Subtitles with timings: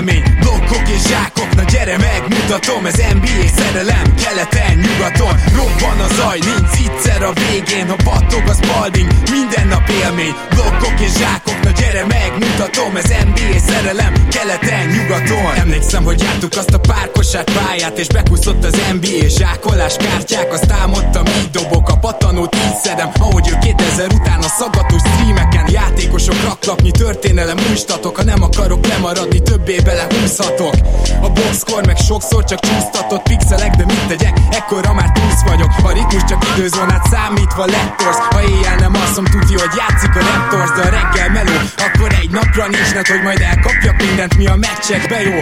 [0.00, 6.38] élmény Blokkok és zsákok, na gyere megmutatom Ez NBA szerelem, keleten, nyugaton Robban a zaj,
[6.38, 10.34] nincs egyszer a végén Ha battog a spalding, minden nap élmény.
[10.50, 15.54] Blokkok és zsákok, na gyere megmutatom Ez NBA szerelem, keleten, nyugaton.
[15.54, 20.52] Emlékszem, hogy jártuk azt a párkosát pályát És bekúszott az NBA zsákolás kártyák.
[20.52, 25.66] Azt álmodtam, így dobok a patanót, így szedem Ahogy ő 2000 után a szaggatós streameken
[25.70, 30.74] Játékosok raklapnyi történelem újstatok Ha nem akarok lemaradni, többé belehúzhatok.
[31.20, 35.70] A boxkor meg sokszor csak csúsztatott pixelek De mit tegyek, ekkora már túlsz vagyok.
[35.82, 40.70] A ritmus csak időzónát számítva lettorsz Ha éjjel nem asszom, tudja, hogy játszik a Raptors
[40.70, 44.56] De a reggel meló, akkor egy napra nincs net, hogy majd elkapjak mindent, mi a
[44.56, 45.38] meccsekbe jó.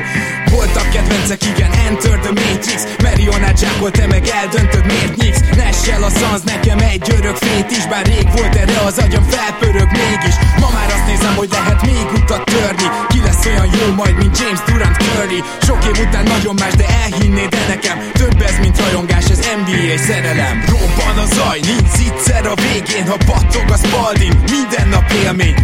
[0.50, 2.80] Voltak kedvencek, igen, Enter the Matrix.
[3.02, 5.42] Marionát zsákol, te meg eldöntöd, miért nyíksz.
[5.56, 9.90] Nessel a szansz, nekem egy örök fét is Bár rég volt erre az agyam felpörög
[10.02, 10.36] mégis.
[10.60, 12.88] Ma már azt nézem, hogy lehet még utat törni.
[13.08, 15.42] Ki lesz olyan jó majd, mint James Durant Curry?
[15.66, 19.96] Sok év után nagyon más, de elhinnéd de nekem Több ez, mint rajongás, ez NBA
[20.06, 20.64] szerelem.
[20.66, 25.54] Robban a zaj, nincs egyszer a végén Ha battog a spalding, minden nap élmény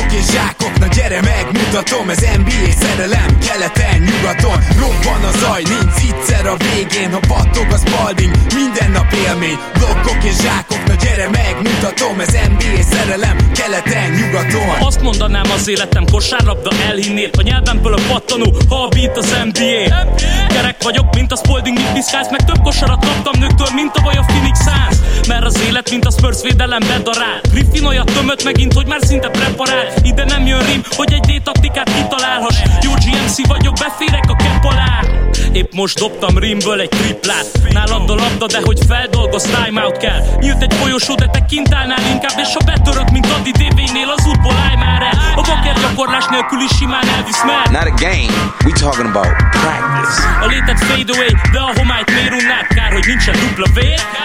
[0.00, 6.00] Blokkok és zsákok, na gyere megmutatom Ez NBA szerelem, keleten, nyugaton Robban a zaj, nincs
[6.20, 9.58] egyszer a végén Ha battog a spalding, minden nap élmény.
[9.78, 14.86] Blokkok és zsákok, na gyere megmutatom Ez NBA szerelem, keleten, nyugaton.
[14.88, 20.06] Azt mondanám az életem kosárlabda elhinnéd A nyelvemből a pattanó, ha a beat az NBA
[20.48, 24.24] Gyerek vagyok, mint a Spalding, mit piszkálsz Meg több kosarat kaptam nőktől, mint a a
[24.26, 24.96] Phoenix Suns.
[25.28, 29.28] Mert az élet, mint a Spurs védelem bedarál Griffin olyat tömött megint, hogy már szinte
[29.28, 32.62] preparál Ide nem jön rim, hogy egy D-taktikát kitalálhass.
[32.82, 35.19] Jó GMC vagyok, beférek a kepp alá
[35.52, 37.46] Épp most dobtam rimből egy triplát.
[37.70, 40.20] Nálad a labda, de hogy feldolgoz, timeout kell.
[40.40, 44.26] Nyílt egy folyosó, de te kint állnál inkább És ha betörök, mint Adi DV-nél, az
[44.26, 45.18] útból állj már el.
[45.36, 48.32] A baker gyakorlás nélkül is simán elvisz már Not a game,
[48.64, 50.16] we talking about practice.
[50.44, 52.66] A létet fade away, de a homályt miért unnád?
[52.76, 53.78] Kár, hogy nincsen dupla V,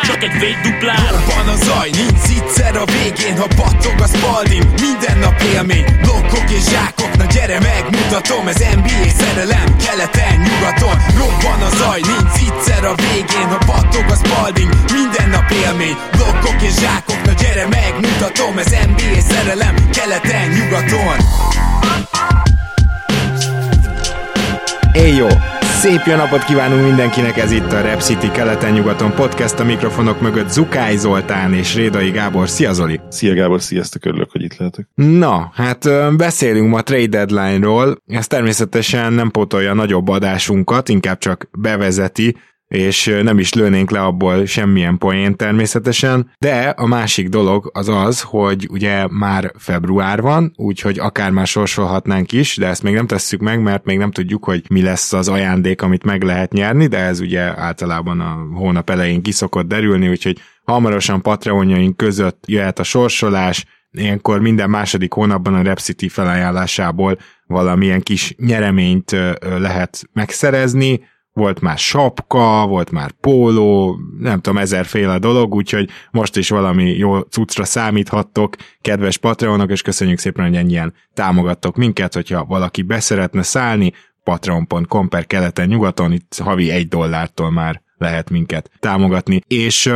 [0.08, 2.16] csak egy V duplár Robban a zaj, nincs
[2.46, 7.60] egyszer a végén Ha battog a spalding, minden nap élmény Blokkok és zsákok, na gyere
[7.60, 14.06] megmutatom Ez NBA szerelem, keleten, nyugaton Robban a zaj, nincs egyszer a végén Ha battog
[14.10, 20.50] a spalding, minden nap élmény Blokkok és zsákok, na gyere megmutatom Ez NBA szerelem, keleten,
[20.50, 21.18] nyugaton
[24.94, 25.28] Éj jó!
[25.76, 30.50] Szép jó napot kívánunk mindenkinek, ez itt a Rep City keleten-nyugaton podcast, a mikrofonok mögött
[30.50, 32.50] Zukály Zoltán és Rédai Gábor.
[32.50, 33.00] Szia Zoli!
[33.10, 34.88] Szia Gábor, sziasztok, örülök, hogy itt lehetek.
[34.96, 41.50] Na, hát beszélünk ma trade deadline-ról, ez természetesen nem pótolja a nagyobb adásunkat, inkább csak
[41.58, 42.36] bevezeti,
[42.68, 48.22] és nem is lőnénk le abból semmilyen poén természetesen, de a másik dolog az az,
[48.22, 53.40] hogy ugye már február van, úgyhogy akár már sorsolhatnánk is, de ezt még nem tesszük
[53.40, 56.98] meg, mert még nem tudjuk, hogy mi lesz az ajándék, amit meg lehet nyerni, de
[56.98, 63.66] ez ugye általában a hónap elején kiszokott derülni, úgyhogy hamarosan Patreonjaink között jöhet a sorsolás,
[63.92, 69.12] ilyenkor minden második hónapban a Rep City felajánlásából valamilyen kis nyereményt
[69.58, 71.00] lehet megszerezni,
[71.36, 77.20] volt már sapka, volt már póló, nem tudom, ezerféle dolog, úgyhogy most is valami jó
[77.20, 83.94] cuccra számíthattok, kedves Patreonok, és köszönjük szépen, hogy ennyien támogattok minket, hogyha valaki beszeretne szállni,
[84.24, 89.42] patreon.com per keleten nyugaton, itt havi egy dollártól már lehet minket támogatni.
[89.48, 89.94] És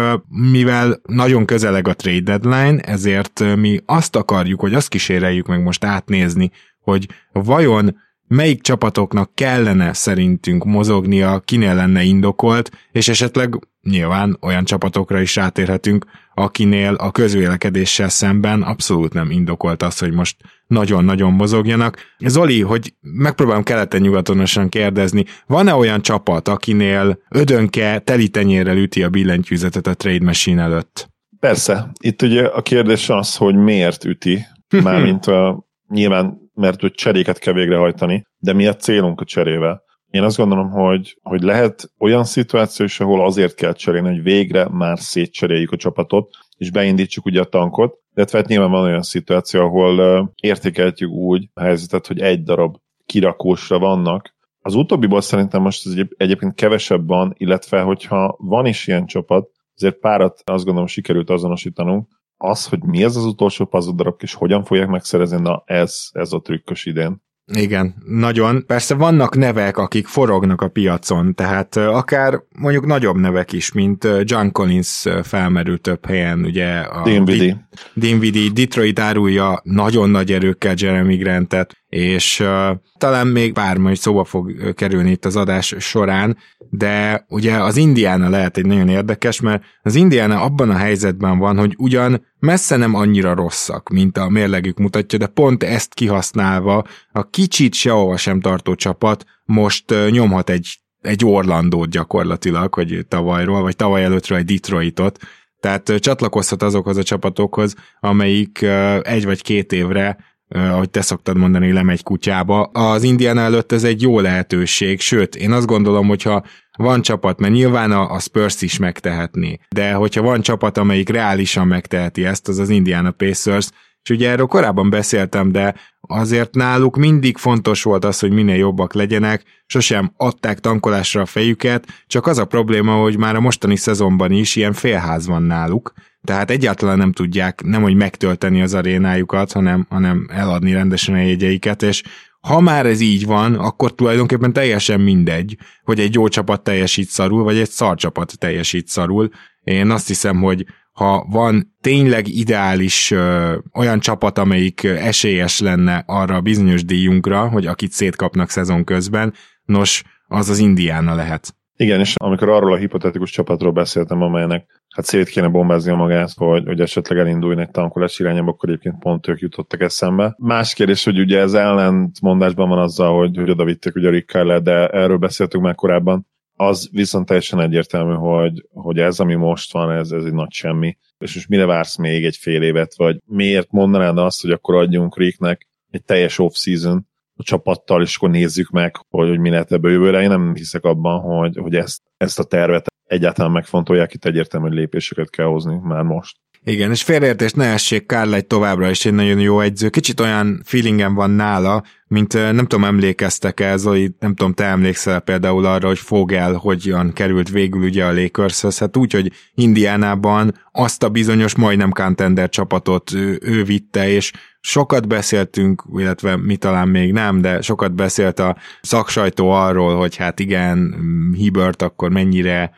[0.52, 5.84] mivel nagyon közeleg a trade deadline, ezért mi azt akarjuk, hogy azt kíséreljük meg most
[5.84, 6.52] átnézni,
[6.82, 7.96] hogy vajon
[8.30, 16.06] melyik csapatoknak kellene szerintünk mozognia, kinél lenne indokolt, és esetleg nyilván olyan csapatokra is rátérhetünk,
[16.34, 20.36] akinél a közvélekedéssel szemben abszolút nem indokolt az, hogy most
[20.68, 21.98] nagyon-nagyon mozogjanak.
[22.20, 29.94] Zoli, hogy megpróbálom keleten-nyugatonosan kérdezni, van-e olyan csapat, akinél ödönke telitenyérrel üti a billentyűzetet a
[29.94, 31.10] trade machine előtt?
[31.40, 34.46] Persze, itt ugye a kérdés az, hogy miért üti,
[34.84, 39.84] mármint a, nyilván, mert hogy cseréket kell végrehajtani, de mi a célunk a cserével?
[40.10, 44.68] Én azt gondolom, hogy, hogy lehet olyan szituáció is, ahol azért kell cserélni, hogy végre
[44.70, 49.62] már szétcseréljük a csapatot, és beindítsuk ugye a tankot, illetve hát nyilván van olyan szituáció,
[49.62, 54.36] ahol értékeltjük úgy a helyzetet, hogy egy darab kirakósra vannak.
[54.62, 59.50] Az utóbbiból szerintem most ez egyéb, egyébként kevesebb van, illetve hogyha van is ilyen csapat,
[59.76, 62.08] azért párat azt gondolom sikerült azonosítanunk,
[62.42, 66.34] az, hogy mi ez az utolsó puzzle darab, és hogyan fogják megszerezni, na ez, ez
[66.34, 67.22] a trükkös idén.
[67.54, 68.64] Igen, nagyon.
[68.68, 74.48] Persze vannak nevek, akik forognak a piacon, tehát akár mondjuk nagyobb nevek is, mint John
[74.52, 77.68] Collins felmerül több helyen, ugye a Dinwiddie.
[77.94, 83.98] Di- Dinwiddie, Detroit árulja nagyon nagy erőkkel Jeremy Grantet, és uh, talán még pár majd
[83.98, 86.38] szóba fog kerülni itt az adás során,
[86.70, 91.58] de ugye az Indiana lehet egy nagyon érdekes, mert az Indiana abban a helyzetben van,
[91.58, 97.30] hogy ugyan messze nem annyira rosszak, mint a mérlegük mutatja, de pont ezt kihasználva a
[97.30, 103.76] kicsit sehova sem tartó csapat most uh, nyomhat egy, egy Orlandót gyakorlatilag, hogy tavalyról, vagy
[103.76, 105.20] tavaly előttről egy Detroitot,
[105.60, 110.18] tehát uh, csatlakozhat azokhoz a csapatokhoz, amelyik uh, egy vagy két évre
[110.50, 112.64] ahogy te szoktad mondani, lemegy kutyába.
[112.64, 116.44] Az Indiana előtt ez egy jó lehetőség, sőt, én azt gondolom, hogyha
[116.78, 121.68] van csapat, mert nyilván a, a Spurs is megtehetné, de hogyha van csapat, amelyik reálisan
[121.68, 123.70] megteheti ezt, az az Indiana Pacers,
[124.04, 128.94] és ugye erről korábban beszéltem, de azért náluk mindig fontos volt az, hogy minél jobbak
[128.94, 134.32] legyenek, sosem adták tankolásra a fejüket, csak az a probléma, hogy már a mostani szezonban
[134.32, 135.94] is ilyen félház van náluk,
[136.24, 141.82] tehát egyáltalán nem tudják nem hogy megtölteni az arénájukat, hanem, hanem eladni rendesen a jegyeiket,
[141.82, 142.04] és
[142.40, 147.44] ha már ez így van, akkor tulajdonképpen teljesen mindegy, hogy egy jó csapat teljesít szarul,
[147.44, 149.30] vagy egy szar csapat teljesít szarul.
[149.64, 156.36] Én azt hiszem, hogy ha van tényleg ideális ö, olyan csapat, amelyik esélyes lenne arra
[156.36, 159.34] a bizonyos díjunkra, hogy akit szétkapnak szezon közben,
[159.64, 161.56] nos, az az Indiána lehet.
[161.76, 166.66] Igen, és amikor arról a hipotetikus csapatról beszéltem, amelynek hát szét kéne bombázni magát, hogy,
[166.66, 170.36] hogy esetleg elinduljon egy tankolás irányába, akkor egyébként pont ők jutottak eszembe.
[170.38, 174.62] Más kérdés, hogy ugye ez ellentmondásban van azzal, hogy, hogy oda vitték ugye Rick Keller,
[174.62, 176.28] de erről beszéltünk már korábban.
[176.56, 180.98] Az viszont teljesen egyértelmű, hogy, hogy ez, ami most van, ez, ez egy nagy semmi.
[181.18, 185.18] És most mire vársz még egy fél évet, vagy miért mondanád azt, hogy akkor adjunk
[185.18, 189.92] Ricknek egy teljes off-season, a csapattal, és akkor nézzük meg, hogy, hogy mi lehet ebből
[189.92, 190.22] jövőre.
[190.22, 195.30] Én nem hiszek abban, hogy, hogy ezt, ezt a tervet egyáltalán megfontolják, itt egyértelmű lépéseket
[195.30, 196.38] kell hozni már most.
[196.64, 199.90] Igen, és félreértést ne essék, Kárl egy továbbra is egy nagyon jó egyző.
[199.90, 205.20] Kicsit olyan feelingem van nála, mint nem tudom, emlékeztek ez, hogy nem tudom, te emlékszel
[205.20, 211.04] például arra, hogy Fogel hogyan került végül ugye a Lakershez, hát úgy, hogy Indiánában azt
[211.04, 217.12] a bizonyos majdnem contender csapatot ő, ő vitte, és sokat beszéltünk, illetve mi talán még
[217.12, 220.96] nem, de sokat beszélt a szaksajtó arról, hogy hát igen,
[221.38, 222.72] Hibert akkor mennyire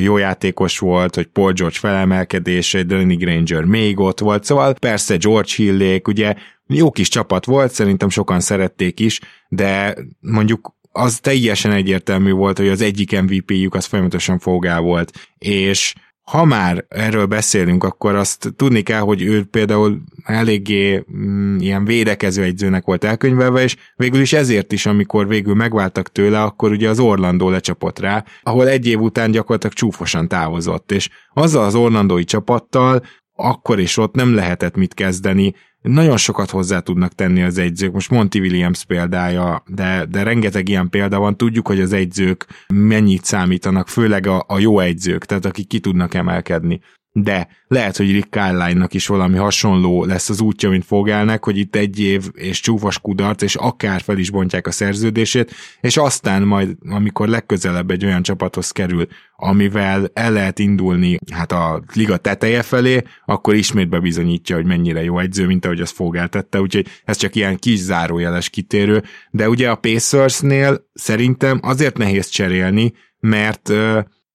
[0.00, 5.52] jó játékos volt, hogy Paul George felemelkedése, Danny Granger még ott volt, szóval persze George
[5.56, 6.34] Hillék, ugye
[6.66, 12.68] jó kis csapat volt, szerintem sokan szerették is, de mondjuk az teljesen egyértelmű volt, hogy
[12.68, 18.82] az egyik MVP-jük az folyamatosan fogál volt, és ha már erről beszélünk, akkor azt tudni
[18.82, 24.72] kell, hogy ő például eléggé mm, ilyen védekező egyzőnek volt elkönyvelve, és végül is ezért
[24.72, 29.30] is, amikor végül megváltak tőle, akkor ugye az Orlandó lecsapott rá, ahol egy év után
[29.30, 33.02] gyakorlatilag csúfosan távozott, és azzal az orlandói csapattal
[33.34, 37.92] akkor is ott nem lehetett mit kezdeni, nagyon sokat hozzá tudnak tenni az egyzők.
[37.92, 41.36] Most Monty Williams példája, de, de rengeteg ilyen példa van.
[41.36, 46.14] Tudjuk, hogy az egyzők mennyit számítanak, főleg a, a jó egyzők, tehát akik ki tudnak
[46.14, 46.80] emelkedni
[47.12, 51.76] de lehet, hogy Rick Carline-nak is valami hasonló lesz az útja, mint Fogelnek, hogy itt
[51.76, 56.76] egy év és csúfas kudarc, és akár fel is bontják a szerződését, és aztán majd,
[56.88, 63.02] amikor legközelebb egy olyan csapathoz kerül, amivel el lehet indulni hát a liga teteje felé,
[63.24, 67.34] akkor ismét bebizonyítja, hogy mennyire jó egyző, mint ahogy az Fogel tette, úgyhogy ez csak
[67.34, 73.72] ilyen kis zárójeles kitérő, de ugye a Pacersnél szerintem azért nehéz cserélni, mert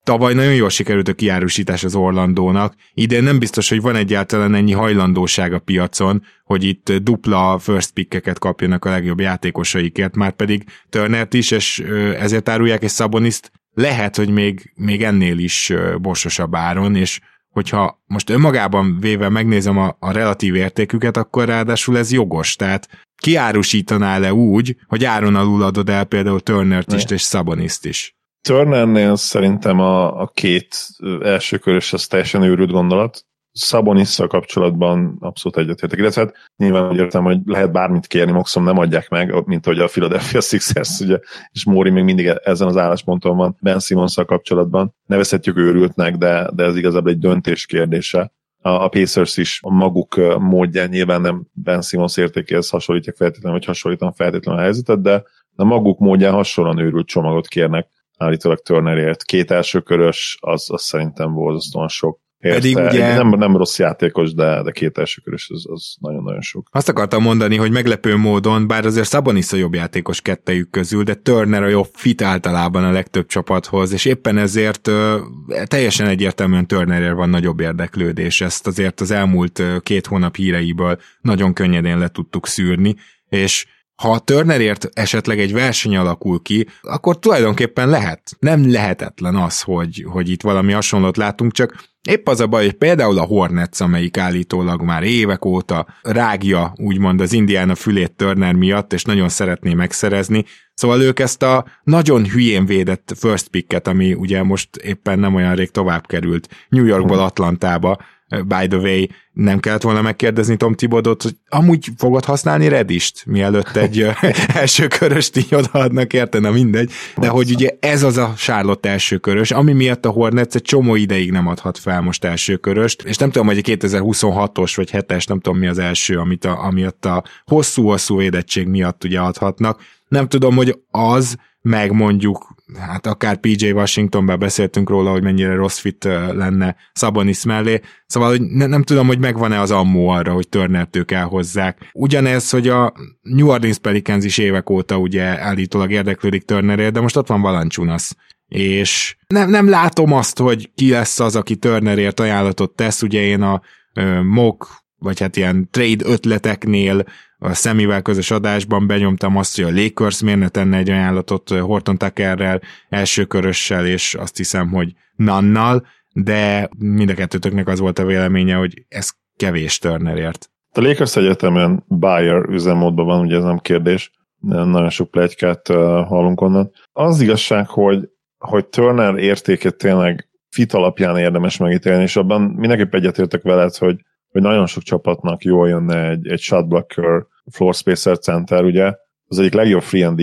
[0.08, 4.72] Tavaly nagyon jól sikerült a kiárusítás az Orlandónak, idén nem biztos, hogy van egyáltalán ennyi
[4.72, 11.34] hajlandóság a piacon, hogy itt dupla first pickeket kapjanak a legjobb játékosaikért, már pedig Turnert
[11.34, 11.80] is, és
[12.20, 18.30] ezért árulják, és Szaboniszt lehet, hogy még, még ennél is borsosabb áron, és hogyha most
[18.30, 22.88] önmagában véve megnézem a, a relatív értéküket, akkor ráadásul ez jogos, tehát
[23.18, 28.17] kiárusítanál le úgy, hogy áron alul adod el például Turnert is és Szaboniszt is.
[28.48, 30.88] Turnernél szerintem a, a két
[31.22, 33.26] első körös az teljesen őrült gondolat.
[33.52, 36.00] Szabonisszal kapcsolatban abszolút egyetértek.
[36.00, 39.80] Illetve hát nyilván úgy értem, hogy lehet bármit kérni, maximum nem adják meg, mint hogy
[39.80, 41.20] a Philadelphia Sixers, ugye,
[41.52, 44.96] és Móri még mindig ezen az állásponton van Ben simmons kapcsolatban.
[45.06, 48.32] Nevezhetjük őrültnek, de, de ez igazából egy döntés kérdése.
[48.62, 53.68] A, a Pacers is a maguk módján nyilván nem Ben Simmons értékéhez hasonlítják feltétlenül, vagy
[53.68, 55.24] hasonlítanak feltétlenül a helyzetet, de
[55.56, 57.88] a maguk módján hasonlóan őrült csomagot kérnek
[58.18, 59.24] állítólag Turnerért.
[59.24, 62.20] Két első körös, az, az szerintem borzasztóan sok.
[62.40, 62.60] Érte.
[62.60, 63.16] Pedig ugye...
[63.16, 66.68] Nem, nem rossz játékos, de, de két első körös az, az nagyon-nagyon sok.
[66.72, 71.14] Azt akartam mondani, hogy meglepő módon, bár azért Szabonis a jobb játékos kettejük közül, de
[71.14, 75.18] Turner a jobb fit általában a legtöbb csapathoz, és éppen ezért ö,
[75.66, 78.42] teljesen egyértelműen Turnerért van nagyobb érdeklődés.
[78.42, 82.96] Ezt azért az elmúlt két hónap híreiből nagyon könnyedén le tudtuk szűrni,
[83.30, 83.66] és
[83.98, 88.36] ha Turnerért esetleg egy verseny alakul ki, akkor tulajdonképpen lehet.
[88.40, 92.74] Nem lehetetlen az, hogy, hogy itt valami hasonlót látunk, csak Épp az a baj, hogy
[92.74, 98.94] például a Hornets, amelyik állítólag már évek óta rágja úgymond az Indiana fülét Turner miatt,
[98.94, 104.44] és nagyon szeretné megszerezni, szóval ők ezt a nagyon hülyén védett first picket, ami ugye
[104.44, 107.98] most éppen nem olyan rég tovább került New Yorkból Atlantába,
[108.30, 113.76] by the way, nem kellett volna megkérdezni Tom Tibodot, hogy amúgy fogod használni Redist, mielőtt
[113.76, 114.08] egy
[114.62, 119.18] első köröst így odaadnak, érte, na mindegy, de hogy ugye ez az a Charlotte első
[119.18, 123.18] körös, ami miatt a Hornets egy csomó ideig nem adhat fel most első köröst, és
[123.18, 127.06] nem tudom, hogy a 2026-os vagy 7-es, nem tudom mi az első, amit a, amiatt
[127.06, 129.82] a hosszú-hosszú édettség miatt ugye adhatnak.
[130.08, 135.78] Nem tudom, hogy az, meg mondjuk hát akár PJ Washingtonban beszéltünk róla, hogy mennyire rossz
[135.78, 140.50] fit lenne Szabonis mellé, szóval hogy ne, nem tudom, hogy megvan-e az ammó arra, hogy
[140.50, 141.90] Turnert ők elhozzák.
[141.94, 147.18] Ugyanez, hogy a New Orleans Pelicans is évek óta ugye állítólag érdeklődik Turnerért, de most
[147.18, 148.12] ott van Valanciunas.
[148.48, 153.42] És nem, nem látom azt, hogy ki lesz az, aki Turnerért ajánlatot tesz, ugye én
[153.42, 153.62] a
[153.94, 157.06] ö, MOK, vagy hát ilyen trade ötleteknél
[157.40, 161.98] a Szemivel közös adásban benyomtam azt, hogy a Lakers miért ne tenne egy ajánlatot Horton
[161.98, 168.06] Tuckerrel, első körössel, és azt hiszem, hogy Nannal, de mind a kettőtöknek az volt a
[168.06, 170.50] véleménye, hogy ez kevés Turnerért.
[170.72, 175.68] A Lakers egyetemen buyer üzemmódban van, ugye ez nem kérdés, nagyon sok plegykát
[176.08, 176.72] hallunk onnan.
[176.92, 183.42] Az igazság, hogy, hogy Turner értéket tényleg fit alapján érdemes megítélni, és abban mindenképp egyetértek
[183.42, 183.96] veled, hogy
[184.38, 188.94] hogy nagyon sok csapatnak jól jönne egy, egy shotblocker, floor spacer center, ugye,
[189.28, 190.22] az egyik legjobb free and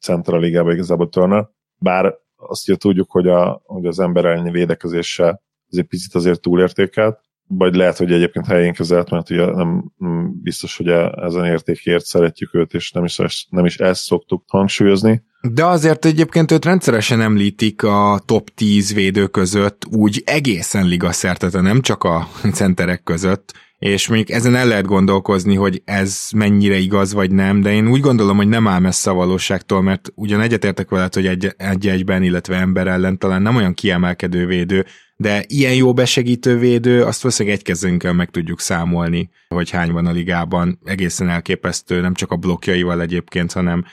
[0.00, 4.50] center a ligában igazából Turner, bár azt ugye tudjuk, hogy, a, hogy az ember elleni
[4.50, 9.92] védekezése azért picit azért túlértékelt, vagy lehet, hogy egyébként helyén kezelt, mert ugye nem
[10.42, 15.22] biztos, hogy e, ezen értékért szeretjük őt, és nem is, nem is ezt szoktuk hangsúlyozni.
[15.40, 21.80] De azért egyébként őt rendszeresen említik a top 10 védő között, úgy egészen ligaszerte, nem
[21.80, 27.30] csak a centerek között, és mondjuk ezen el lehet gondolkozni, hogy ez mennyire igaz vagy
[27.30, 31.14] nem, de én úgy gondolom, hogy nem áll messze a valóságtól, mert ugyan egyetértek veled,
[31.14, 34.86] hogy egy, egy egyben, illetve ember ellen talán nem olyan kiemelkedő védő,
[35.20, 40.06] de ilyen jó besegítő védő, azt valószínűleg egy kezünkkel meg tudjuk számolni, hogy hány van
[40.06, 40.78] a ligában.
[40.84, 43.84] Egészen elképesztő, nem csak a blokkjaival egyébként, hanem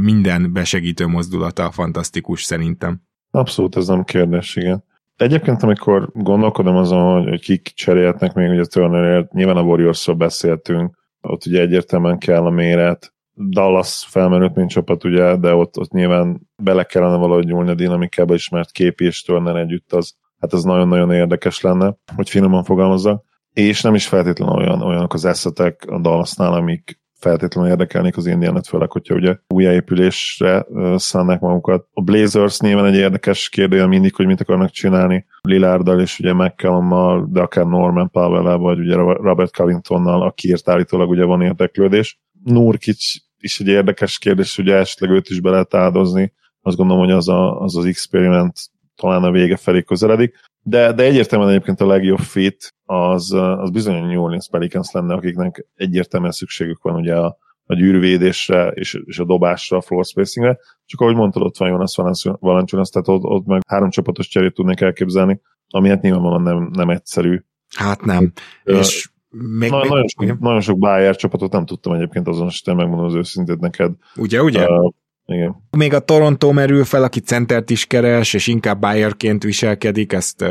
[0.00, 3.02] minden besegítő mozdulata fantasztikus szerintem.
[3.30, 4.84] Abszolút, ez nem kérdés, igen.
[5.16, 11.46] Egyébként, amikor gondolkodom azon, hogy, kik cserélhetnek még ugye Turnerért, nyilván a warriors beszéltünk, ott
[11.46, 16.84] ugye egyértelműen kell a méret, Dallas felmerült, mint csapat, ugye, de ott, ott nyilván bele
[16.84, 21.12] kellene valahogy nyúlni a dinamikába is, mert képi és Turner együtt az, hát ez nagyon-nagyon
[21.12, 23.24] érdekes lenne, hogy finoman fogalmazzak.
[23.52, 28.66] És nem is feltétlenül olyan, olyanok az eszetek a Dallasnál, amik feltétlenül érdekelnék az Indianet,
[28.66, 31.86] főleg, hogyha ugye újjáépülésre szánnák magukat.
[31.92, 37.28] A Blazers nyilván egy érdekes kérdője mindig, hogy mit akarnak csinálni Lillarddal és ugye McCallummal,
[37.30, 42.20] de akár Norman powell vagy ugye Robert Covingtonnal, akiért állítólag ugye van érdeklődés.
[42.44, 46.32] Nurkic is egy érdekes kérdés, ugye esetleg őt is be lehet áldozni.
[46.60, 48.58] Azt gondolom, hogy az a, az, az experiment
[49.02, 50.38] talán a vége felé közeledik.
[50.64, 55.14] De, de egyértelműen egyébként a legjobb fit az, az bizony a New Orleans Pelicans lenne,
[55.14, 60.58] akiknek egyértelműen szükségük van ugye a, a gyűrűvédésre és, és a dobásra, a floor spacingre.
[60.84, 61.96] Csak ahogy mondtad, ott van Jonas
[62.40, 66.90] Valanciunas, tehát ott, ott meg három csapatos cserét tudnék elképzelni, ami hát nyilvánvalóan nem, nem
[66.90, 67.40] egyszerű.
[67.76, 68.32] Hát nem.
[68.64, 69.10] Ö, és
[69.58, 73.14] még, Na, még, nagyon, sok, nagyon sok Bayer csapatot nem tudtam egyébként azonosítani, megmondom az
[73.14, 73.92] őszintét neked.
[74.16, 74.68] Ugye, ugye?
[74.68, 74.92] Uh,
[75.32, 75.56] igen.
[75.70, 80.44] Még a Toronto merül fel, aki centert is keres, és inkább Bayerként viselkedik, ezt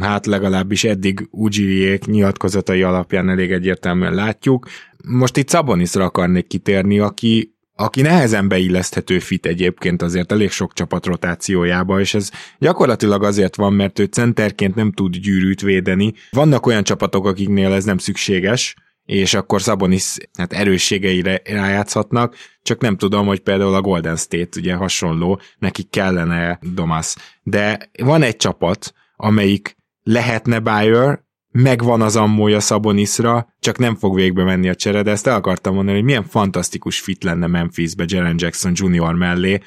[0.00, 4.66] hát legalábbis eddig Ujiriék nyilatkozatai alapján elég egyértelműen látjuk.
[5.08, 11.06] Most itt Szabonisra akarnék kitérni, aki aki nehezen beilleszthető fit egyébként azért elég sok csapat
[11.06, 16.12] rotációjába, és ez gyakorlatilag azért van, mert ő centerként nem tud gyűrűt védeni.
[16.30, 18.74] Vannak olyan csapatok, akiknél ez nem szükséges,
[19.08, 24.74] és akkor Szabonis hát erősségeire rájátszhatnak, csak nem tudom, hogy például a Golden State ugye
[24.74, 27.14] hasonló, nekik kellene Domas.
[27.42, 34.44] De van egy csapat, amelyik lehetne Bayer, megvan az ammója Szabonisra, csak nem fog végbe
[34.44, 38.36] menni a csere, de ezt el akartam mondani, hogy milyen fantasztikus fit lenne Memphisbe Jaren
[38.38, 39.12] Jackson Jr.
[39.12, 39.60] mellé,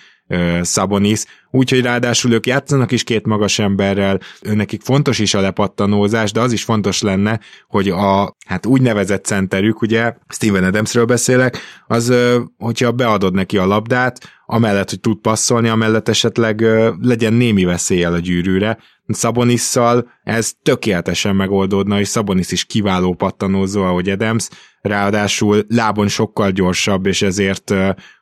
[0.61, 6.39] Szabonis, úgyhogy ráadásul ők játszanak is két magas emberrel, nekik fontos is a lepattanózás, de
[6.39, 11.57] az is fontos lenne, hogy a hát úgynevezett centerük, ugye Steven Adamsről beszélek,
[11.87, 12.13] az,
[12.57, 16.61] hogyha beadod neki a labdát, amellett, hogy tud passzolni, amellett esetleg
[17.01, 18.77] legyen némi veszéllyel a gyűrűre,
[19.13, 24.49] Szabonisszal ez tökéletesen megoldódna, és Szabonisz is kiváló pattanózó, ahogy Adams,
[24.81, 27.73] ráadásul lábon sokkal gyorsabb, és ezért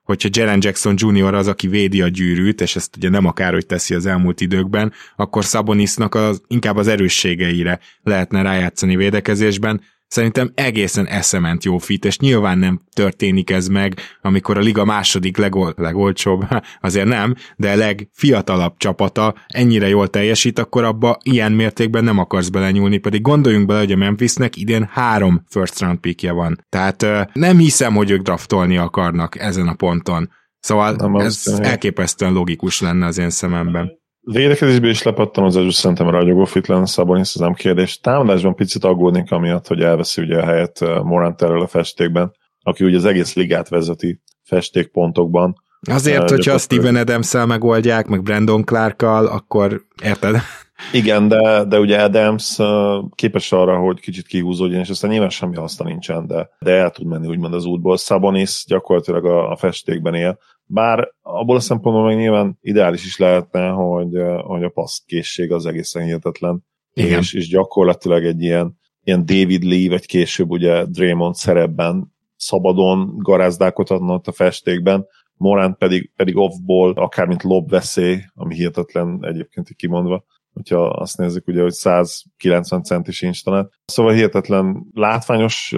[0.10, 1.34] hogyha Jalen Jackson Jr.
[1.34, 4.94] az, aki védi a gyűrűt, és ezt ugye nem akár, hogy teszi az elmúlt időkben,
[5.16, 12.20] akkor Szabonisznak az, inkább az erősségeire lehetne rájátszani védekezésben, Szerintem egészen eszement jó fit, és
[12.20, 16.48] nyilván nem történik ez meg, amikor a liga második legol- legolcsóbb,
[16.82, 22.98] azért nem, de legfiatalabb csapata ennyire jól teljesít, akkor abba ilyen mértékben nem akarsz belenyúlni,
[22.98, 26.66] pedig gondoljunk bele, hogy a Memphisnek idén három first round pickje van.
[26.70, 30.30] Tehát nem hiszem, hogy ők draftolni akarnak ezen a ponton.
[30.60, 33.99] Szóval nem ez elképesztően logikus lenne az én szememben.
[34.32, 38.00] Védekezésben is lepattam az Ezsú, szerintem ragyogó fit lenne Szabonis, ez nem kérdés.
[38.00, 42.32] Támadásban picit aggódnék amiatt, hogy elveszi ugye a helyet uh, Morant erről a festékben,
[42.62, 45.56] aki ugye az egész ligát vezeti festékpontokban.
[45.92, 50.36] Azért, uh, hogyha a Steven adams megoldják, meg Brandon clark akkor érted?
[50.92, 52.68] Igen, de, de ugye Adams uh,
[53.16, 57.08] képes arra, hogy kicsit kihúzódjon, és aztán nyilván semmi haszna nincsen, de, de el tud
[57.08, 57.98] menni úgymond az útból.
[57.98, 60.40] Sabonis gyakorlatilag a, a festékben él,
[60.72, 64.12] bár abból a szempontból még nyilván ideális is lehetne, hogy,
[64.44, 64.74] hogy a
[65.06, 66.66] készség az egészen hihetetlen.
[66.94, 67.20] Igen.
[67.20, 74.14] És, és gyakorlatilag egy ilyen, ilyen David Lee, vagy később ugye Draymond szerepben szabadon garázdálkodhatna
[74.14, 80.26] ott a festékben, Morant pedig, pedig off-ból, akár mint lobveszély, ami hihetetlen egyébként kimondva,
[80.60, 83.70] hogyha azt nézzük, ugye, hogy 190 centi sincs talán.
[83.86, 85.75] Szóval hihetetlen látványos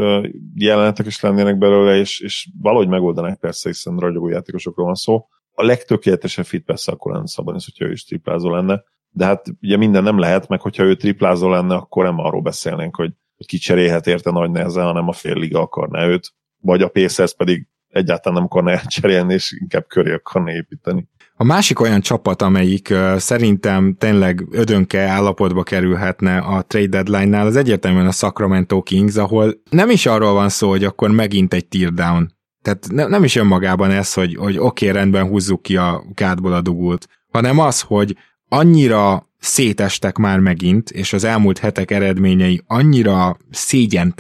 [0.56, 5.28] jelenetek is lennének belőle, és, és valahogy megoldanák persze, hiszen ragyogó játékosokról van szó.
[5.54, 9.78] A legtökéletesebb fit persze akkor lenne Szabanis, hogyha ő is triplázó lenne, de hát ugye
[9.78, 13.12] minden nem lehet, meg hogyha ő triplázó lenne, akkor nem arról beszélnénk, hogy
[13.46, 18.38] kicserélhet érte nagy nehezen, hanem a fél liga akarná őt, vagy a Pacers pedig egyáltalán
[18.38, 21.08] nem akarna elcserélni, és inkább köré akarna építeni.
[21.36, 27.56] A másik olyan csapat, amelyik uh, szerintem tényleg ödönke állapotba kerülhetne a trade deadline-nál, az
[27.56, 32.34] egyértelműen a Sacramento Kings, ahol nem is arról van szó, hogy akkor megint egy teardown.
[32.62, 36.54] Tehát ne, nem is önmagában ez, hogy, hogy oké, okay, rendben húzzuk ki a kádból
[36.54, 38.18] a dugult, hanem az, hogy
[38.48, 44.14] annyira szétestek már megint, és az elmúlt hetek eredményei annyira szégyen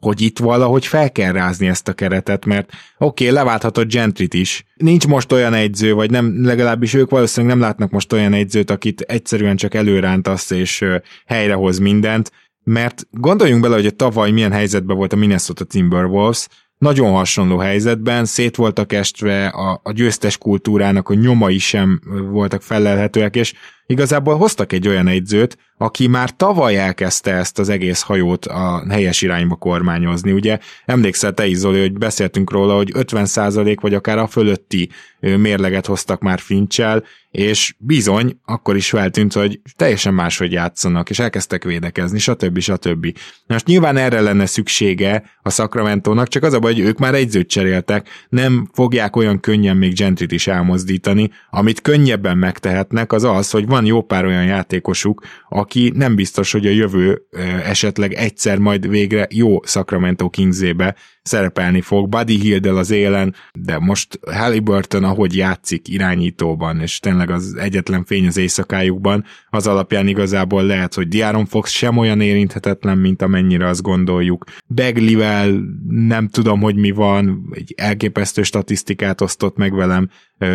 [0.00, 4.64] hogy itt valahogy fel kell rázni ezt a keretet, mert oké, okay, leválthatott Gentrit is.
[4.74, 9.00] Nincs most olyan egyző, vagy nem, legalábbis ők valószínűleg nem látnak most olyan egyzőt, akit
[9.00, 10.84] egyszerűen csak előrántasz és
[11.26, 12.32] helyrehoz mindent,
[12.64, 16.46] mert gondoljunk bele, hogy a tavaly milyen helyzetben volt a Minnesota Timberwolves,
[16.78, 23.36] nagyon hasonló helyzetben, szét voltak estve a, a győztes kultúrának a nyomai sem voltak felelhetőek,
[23.36, 23.54] és
[23.88, 29.22] igazából hoztak egy olyan egyzőt, aki már tavaly elkezdte ezt az egész hajót a helyes
[29.22, 30.32] irányba kormányozni.
[30.32, 34.88] Ugye emlékszel te is, Zoli, hogy beszéltünk róla, hogy 50% vagy akár a fölötti
[35.20, 41.64] mérleget hoztak már Fincsel, és bizony, akkor is feltűnt, hogy teljesen máshogy játszanak, és elkezdtek
[41.64, 42.58] védekezni, stb.
[42.58, 43.18] stb.
[43.46, 47.48] Most nyilván erre lenne szüksége a Sacramento-nak, csak az a baj, hogy ők már egyzőt
[47.48, 53.66] cseréltek, nem fogják olyan könnyen még Gentrit is elmozdítani, amit könnyebben megtehetnek, az az, hogy
[53.66, 57.22] van jó pár olyan játékosuk, aki nem biztos, hogy a jövő
[57.64, 60.96] esetleg egyszer majd végre jó Sacramento Kingsébe
[61.28, 62.08] szerepelni fog.
[62.08, 68.26] Buddy Hildel az élen, de most Halliburton, ahogy játszik irányítóban, és tényleg az egyetlen fény
[68.26, 73.82] az éjszakájukban, az alapján igazából lehet, hogy Diaron Fox sem olyan érinthetetlen, mint amennyire azt
[73.82, 74.44] gondoljuk.
[74.66, 80.08] Beglivel nem tudom, hogy mi van, egy elképesztő statisztikát osztott meg velem,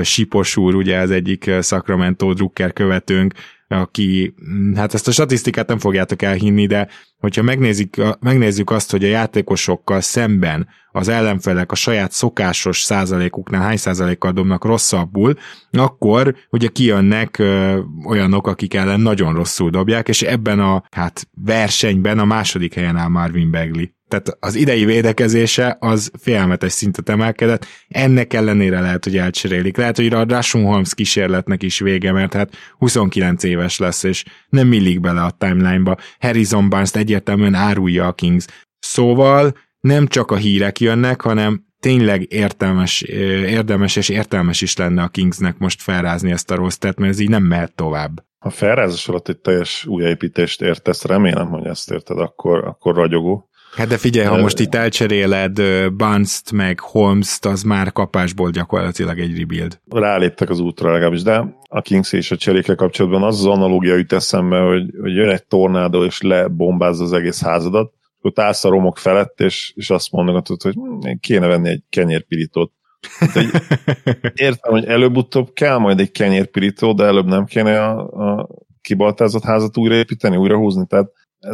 [0.03, 3.33] Sipos úr, ugye az egyik Sacramento Drucker követőnk,
[3.67, 4.33] aki,
[4.75, 10.01] hát ezt a statisztikát nem fogjátok elhinni, de hogyha megnézik, megnézzük azt, hogy a játékosokkal
[10.01, 15.33] szemben az ellenfelek a saját szokásos százalékuknál hány százalékkal dobnak rosszabbul,
[15.71, 22.19] akkor ugye kijönnek ö, olyanok, akik ellen nagyon rosszul dobják, és ebben a hát versenyben
[22.19, 28.33] a második helyen áll Marvin Bagley tehát az idei védekezése az félelmetes szintet emelkedett, ennek
[28.33, 29.77] ellenére lehet, hogy elcserélik.
[29.77, 34.67] Lehet, hogy a Rashun Holmes kísérletnek is vége, mert hát 29 éves lesz, és nem
[34.67, 35.97] millik bele a timeline-ba.
[36.19, 38.45] Harrison Barnes egyértelműen árulja a Kings.
[38.79, 45.07] Szóval nem csak a hírek jönnek, hanem tényleg értelmes, érdemes és értelmes is lenne a
[45.07, 48.23] Kingsnek most felrázni ezt a rossz mert ez így nem mehet tovább.
[48.39, 53.47] Ha felrázás alatt egy teljes újjáépítést értesz, remélem, hogy ezt érted, akkor, akkor ragyogó.
[53.75, 55.61] Hát de figyelj, ha most itt elcseréled
[55.93, 59.79] Bunst meg Holmes-t, az már kapásból gyakorlatilag egy rebuild.
[59.89, 64.13] Ráléptek az útra legalábbis, de a Kings és a cserékkel kapcsolatban az az analógia jut
[64.13, 68.97] eszembe, hogy, hogy jön egy tornádó és lebombázza az egész házadat, ott állsz a romok
[68.97, 72.71] felett, és, és azt mondogatod, hogy hm, kéne venni egy kenyérpirítót.
[73.19, 73.35] Hát,
[74.33, 78.49] értem, hogy előbb-utóbb kell majd egy kenyérpirító, de előbb nem kéne a, a
[78.81, 81.11] kibaltázott házat újraépíteni, újrahúzni, tehát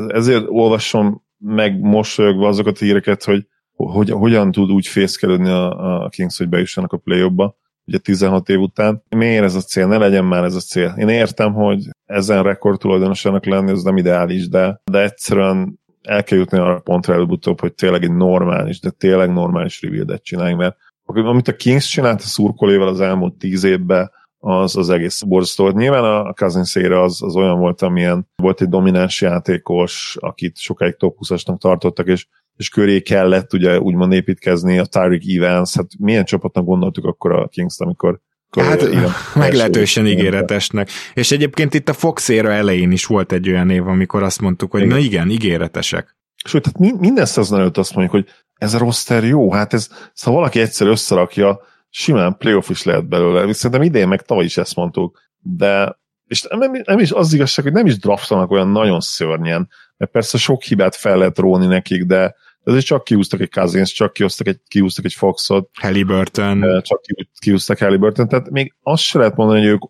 [0.07, 6.09] ezért olvasom meg mosolyogva azokat a híreket, hogy, hogy hogyan tud úgy fészkelődni a, a
[6.09, 7.57] Kings, hogy bejussanak a play ba
[7.89, 9.03] ugye 16 év után.
[9.09, 9.87] Miért ez a cél?
[9.87, 10.95] Ne legyen már ez a cél.
[10.97, 16.37] Én értem, hogy ezen rekord tulajdonosának lenni, ez nem ideális, de, de egyszerűen el kell
[16.37, 21.47] jutni arra pontra előbb-utóbb, hogy tényleg egy normális, de tényleg normális rebuildet csináljunk, mert amit
[21.47, 25.69] a Kings csinált a szurkolével az elmúlt tíz évben, az az egész borzasztó.
[25.69, 31.17] Nyilván a Cousins az, az olyan volt, amilyen volt egy domináns játékos, akit sokáig top
[31.19, 36.65] 20-asnak tartottak, és, és köré kellett ugye úgymond építkezni a Tyreek Evans, hát milyen csapatnak
[36.65, 38.19] gondoltuk akkor a Kings-t, amikor
[38.57, 40.89] Hát igen, meglehetősen ígéretesnek.
[41.13, 44.71] És egyébként itt a Fox éra elején is volt egy olyan év, amikor azt mondtuk,
[44.71, 44.93] hogy igen.
[44.93, 46.17] na igen, ígéretesek.
[46.45, 50.39] Sőt, tehát minden szezon előtt azt mondjuk, hogy ez a roster jó, hát ez, szóval
[50.39, 53.53] valaki egyszer összerakja, simán playoff is lehet belőle.
[53.53, 55.19] Szerintem idén meg tavaly is ezt mondtuk.
[55.39, 60.11] De és nem, nem is az igazság, hogy nem is draftolnak olyan nagyon szörnyen, mert
[60.11, 64.47] persze sok hibát fel lehet róni nekik, de ezért csak kiúztak egy Cousins, csak kiúztak
[64.47, 65.69] egy, kiúztak egy Foxot.
[65.73, 66.81] Halliburton.
[66.81, 67.01] Csak
[67.39, 69.81] kiúztak Halliburton, tehát még azt se lehet mondani, hogy ők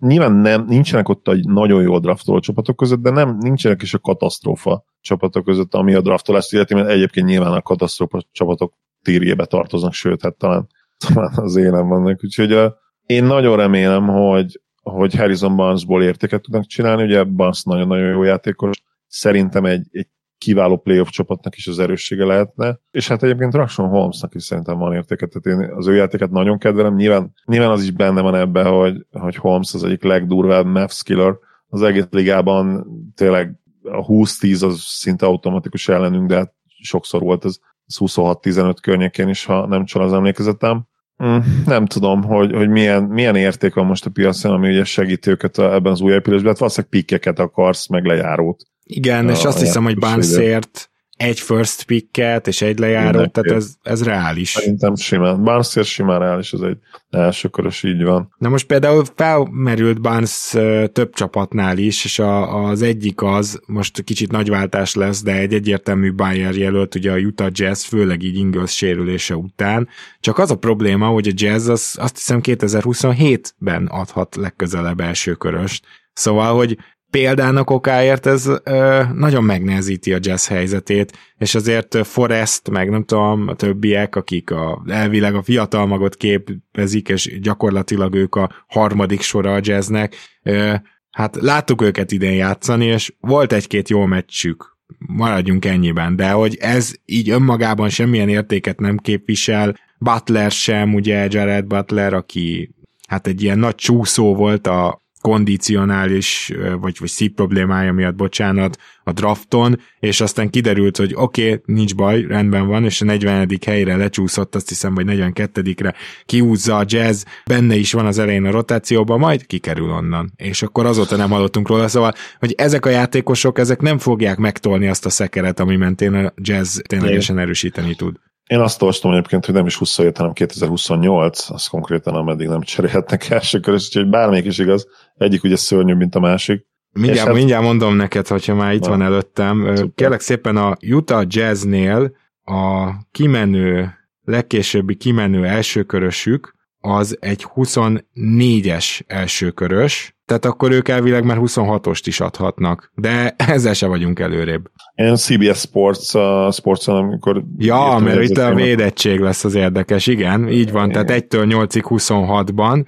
[0.00, 3.98] nyilván nem, nincsenek ott egy nagyon jó draftoló csapatok között, de nem nincsenek is a
[3.98, 9.92] katasztrófa csapatok között, ami a draftolást illeti, mert egyébként nyilván a katasztrófa csapatok tírjébe tartoznak,
[9.92, 12.20] sőt, hát talán, talán az élen vannak.
[12.24, 12.72] Úgyhogy uh,
[13.06, 18.82] én nagyon remélem, hogy, hogy Harrison Barnesból értéket tudnak csinálni, ugye Barnes nagyon-nagyon jó játékos,
[19.06, 24.34] szerintem egy, egy kiváló playoff csapatnak is az erőssége lehetne, és hát egyébként Rashon Holmesnak
[24.34, 27.90] is szerintem van értéke, tehát én az ő játéket nagyon kedvelem, nyilván, nyilván az is
[27.90, 31.34] benne van ebben, hogy, hogy Holmes az egyik legdurvább Mavs killer
[31.68, 37.58] az egész ligában, tényleg a 20-10 az szinte automatikus ellenünk, de hát sokszor volt ez
[37.98, 40.86] 26-15 környékén is, ha nem csal az emlékezetem.
[41.24, 45.30] Mm, nem tudom, hogy, hogy milyen, milyen érték van most a piacon, ami ugye segíti
[45.30, 46.48] őket ebben az új épülésben.
[46.48, 48.62] Hát valószínűleg pikkeket akarsz, meg lejárót.
[48.82, 53.74] Igen, a, és azt hiszem, hogy Barnesért egy first picket és egy lejárót, tehát ez,
[53.82, 54.48] ez reális.
[54.48, 55.42] Szerintem simán.
[55.42, 56.76] Barnesért simán reális, ez egy
[57.10, 58.34] elsőkörös, így van.
[58.38, 60.54] Na most például felmerült Barnes
[60.92, 65.54] több csapatnál is, és a, az egyik az, most kicsit nagy váltás lesz, de egy
[65.54, 69.88] egyértelmű Bayer jelölt, ugye a Utah Jazz, főleg így Ingles sérülése után.
[70.20, 75.86] Csak az a probléma, hogy a Jazz az, azt hiszem 2027-ben adhat legközelebb első köröst.
[76.12, 76.78] Szóval, hogy
[77.14, 83.48] példának okáért ez ö, nagyon megnehezíti a jazz helyzetét, és azért Forest, meg nem tudom,
[83.48, 89.54] a többiek, akik a, elvileg a fiatal magot képezik, és gyakorlatilag ők a harmadik sora
[89.54, 90.74] a jazznek, ö,
[91.10, 96.92] hát láttuk őket idén játszani, és volt egy-két jó meccsük, maradjunk ennyiben, de hogy ez
[97.04, 102.74] így önmagában semmilyen értéket nem képvisel, Butler sem, ugye Jared Butler, aki
[103.08, 109.12] hát egy ilyen nagy csúszó volt a, kondicionális, vagy, vagy szív problémája miatt, bocsánat, a
[109.12, 113.48] drafton, és aztán kiderült, hogy oké, okay, nincs baj, rendben van, és a 40.
[113.66, 118.50] helyre lecsúszott, azt hiszem, vagy 42-re kiúzza a jazz, benne is van az elején a
[118.50, 120.32] rotációban, majd kikerül onnan.
[120.36, 124.88] És akkor azóta nem hallottunk róla, szóval, hogy ezek a játékosok, ezek nem fogják megtolni
[124.88, 128.16] azt a szekeret, ami mentén a jazz ténylegesen erősíteni tud.
[128.46, 133.28] Én azt olvastam egyébként, hogy nem is 27, hanem 2028, az konkrétan ameddig nem cserélhetnek
[133.30, 136.66] első körös, úgyhogy bármelyik is igaz, egyik ugye szörnyűbb, mint a másik.
[136.90, 137.36] Mindjárt, hát...
[137.36, 139.66] mindjárt mondom neked, hogyha már itt Na, van előttem.
[139.74, 139.94] Szuper.
[139.94, 150.44] Kérlek szépen a Utah Jazznél a kimenő, legkésőbbi kimenő elsőkörösük az egy 24-es elsőkörös, tehát
[150.44, 154.70] akkor ők elvileg már 26-ost is adhatnak, de ezzel se vagyunk előrébb.
[154.94, 157.44] Én CBS Sports, uh, sports amikor...
[157.56, 161.06] Ja, mert itt a védettség lesz az érdekes, igen, így van, igen.
[161.06, 162.84] tehát 1-től 8-ig 26-ban,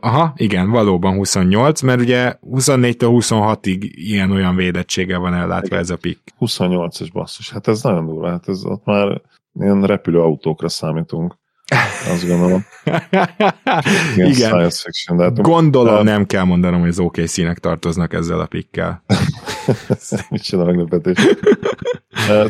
[0.00, 5.78] Aha, igen, valóban 28, mert ugye 24-től 26-ig ilyen-olyan védettsége van ellátva igen.
[5.78, 6.20] ez a pick.
[6.40, 9.20] 28-es basszus, hát ez nagyon durva, hát ez ott már
[9.54, 11.34] ilyen repülőautókra számítunk.
[12.12, 12.64] Azt gondolom.
[14.16, 14.32] Igen.
[14.32, 16.04] Science fiction, de hát Gondolom hát...
[16.04, 19.04] nem kell mondanom, hogy az OKC-nek tartoznak ezzel a pikkel.
[20.30, 21.16] Micsoda meglepetés.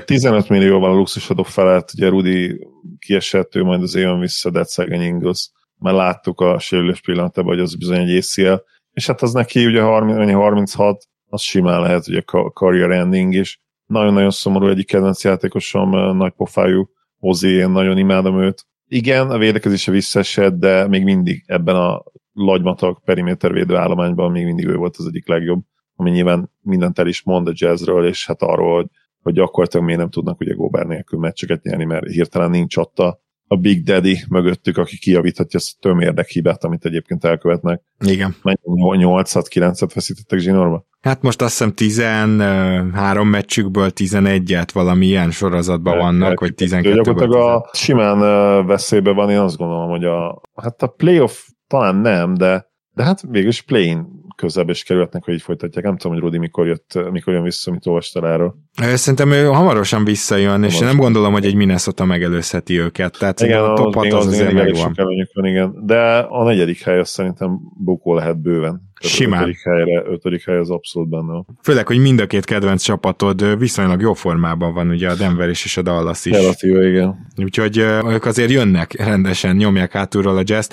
[0.05, 5.03] 15 millióval a luxusadó felett, ugye Rudi kiesett, ő majd az jön vissza, de szegény
[5.03, 5.51] Ingles.
[5.79, 8.63] Már láttuk a sérülés pillanatában, hogy az bizony egy ACL.
[8.93, 13.61] És hát az neki ugye 30, 36, az simán lehet, a career ending is.
[13.87, 19.91] Nagyon-nagyon szomorú egyik kedvenc játékosom, nagy pofájú Ozi, én nagyon imádom őt igen, a védekezése
[19.91, 25.29] visszaesett, de még mindig ebben a lagymatag perimétervédő állományban még mindig ő volt az egyik
[25.29, 25.63] legjobb,
[25.95, 28.89] ami nyilván mindent el is mond a jazzről, és hát arról, hogy,
[29.23, 33.21] hogy gyakorlatilag miért nem tudnak ugye Gobert nélkül meccseket nyerni, mert hirtelen nincs ott a,
[33.49, 37.83] a Big Daddy mögöttük, aki kijavíthatja ezt a tömérdek hibát, amit egyébként elkövetnek.
[38.07, 38.35] Igen.
[38.43, 40.87] Mennyi 8-9-et veszítettek zsinórba?
[41.01, 46.95] Hát most azt hiszem 13 meccsükből 11-et valami ilyen sorozatban El- vannak, el- vagy 12
[46.95, 51.97] Gyakorlatilag a simán ö, veszélyben van, én azt gondolom, hogy a, hát a playoff talán
[51.97, 54.07] nem, de, de hát végülis play-in
[54.39, 55.85] közebb is kerülhetnek, hogy így folytatják.
[55.85, 58.55] Nem tudom, hogy Rudi mikor, jött, mikor jön vissza, mit olvastál erről.
[58.95, 60.87] Szerintem ő hamarosan visszajön, és Hamarosan.
[60.87, 63.19] nem gondolom, hogy egy Minnesota megelőzheti őket.
[63.19, 64.95] Tehát Igen, a top az 6 még az az azért megvan.
[65.35, 65.83] van, igen.
[65.87, 68.88] De a negyedik hely az szerintem bukó lehet bőven.
[68.99, 69.41] Tehát Simán.
[69.41, 71.45] Ötödik, helyre, ötödik hely az abszolút benne.
[71.63, 75.65] Főleg, hogy mind a két kedvenc csapatod viszonylag jó formában van, ugye a Denver is
[75.65, 76.33] és a Dallas is.
[76.33, 77.27] Relatíve, igen.
[77.37, 80.69] Úgyhogy ők azért jönnek rendesen, nyomják hátulról a jazz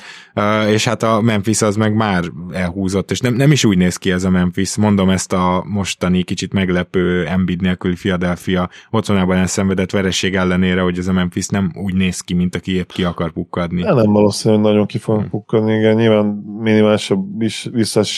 [0.69, 4.11] és hát a Memphis az meg már elhúzott, és nem, nem is úgy néz ki
[4.11, 10.35] ez a Memphis, mondom ezt a mostani kicsit meglepő Embiid nélküli Philadelphia otthonában elszenvedett vereség
[10.35, 13.81] ellenére, hogy ez a Memphis nem úgy néz ki, mint aki épp ki akar pukkadni.
[13.81, 15.03] Nem valószínű, hogy nagyon ki Hm.
[15.03, 16.25] fognak pukkadni, igen, nyilván
[16.59, 17.69] minimálisabb is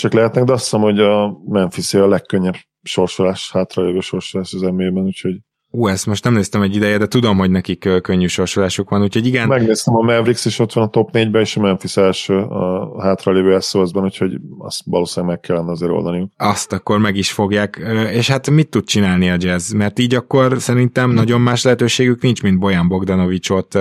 [0.01, 5.03] visszaesések lehetnek, de azt hiszem, hogy a memphis a legkönnyebb sorsolás, hátrajövő sorsolás az NBA-ben,
[5.03, 5.39] úgyhogy
[5.71, 9.25] Ú, ezt most nem néztem egy ideje, de tudom, hogy nekik könnyű sorsolásuk van, úgyhogy
[9.25, 13.01] igen, megnéztem a Mavericks is ott van a top 4-ben, és a Memphis első a
[13.01, 16.32] hátralévő SOS-ban, úgyhogy azt valószínűleg meg kellene azért oldaniuk.
[16.38, 19.73] azt akkor meg is fogják, és hát mit tud csinálni a jazz?
[19.73, 23.77] Mert így akkor szerintem nagyon más lehetőségük nincs, mint Bojan Bogdanovicsot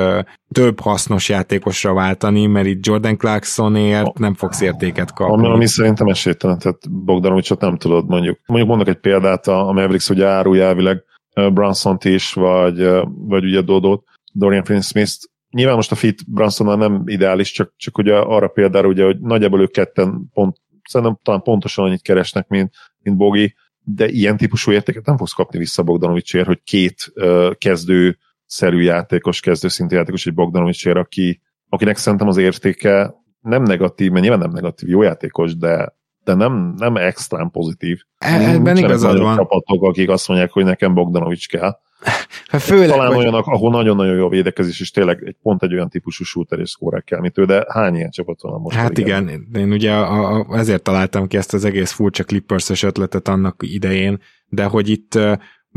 [0.53, 5.49] több hasznos játékosra váltani, mert itt Jordan Clarksonért nem fogsz értéket Ami, kapni.
[5.49, 8.38] ami szerintem esélytelen, tehát Bogdanovicsot nem tudod mondjuk.
[8.46, 11.05] Mondjuk mondok egy példát, a, Mavericks ugye árulja elvileg
[11.37, 15.31] Brunson-t is, vagy, vagy ugye Dodot, Dorian Finney-Smith-t.
[15.51, 19.61] Nyilván most a fit Brunsonnal nem ideális, csak, csak ugye arra példára, ugye, hogy nagyjából
[19.61, 20.57] ők ketten pont,
[20.88, 25.59] szerintem talán pontosan annyit keresnek, mint, mint Bogi, de ilyen típusú értéket nem fogsz kapni
[25.59, 32.29] vissza Bogdanovicsért, hogy két uh, kezdő szerű játékos, kezdőszintű játékos egy Bogdanovicsért, aki, akinek szerintem
[32.29, 35.95] az értéke nem negatív, mert nyilván nem negatív, jó játékos, de,
[36.26, 38.00] de nem, nem extrán pozitív.
[38.18, 39.36] E- Ebben igazad van.
[39.36, 41.78] csapatok, akik azt mondják, hogy nekem Bogdanovics kell.
[42.50, 45.72] Hát főleg, Talán hogy- olyanok, ahol nagyon-nagyon jó a védekezés, és tényleg egy, pont egy
[45.72, 48.76] olyan típusú shooter és scorer kell, mint ő, de hány ilyen csapat van most?
[48.76, 53.28] Hát igen, én ugye a, a, ezért találtam ki ezt az egész furcsa clippers ötletet
[53.28, 55.18] annak idején, de hogy itt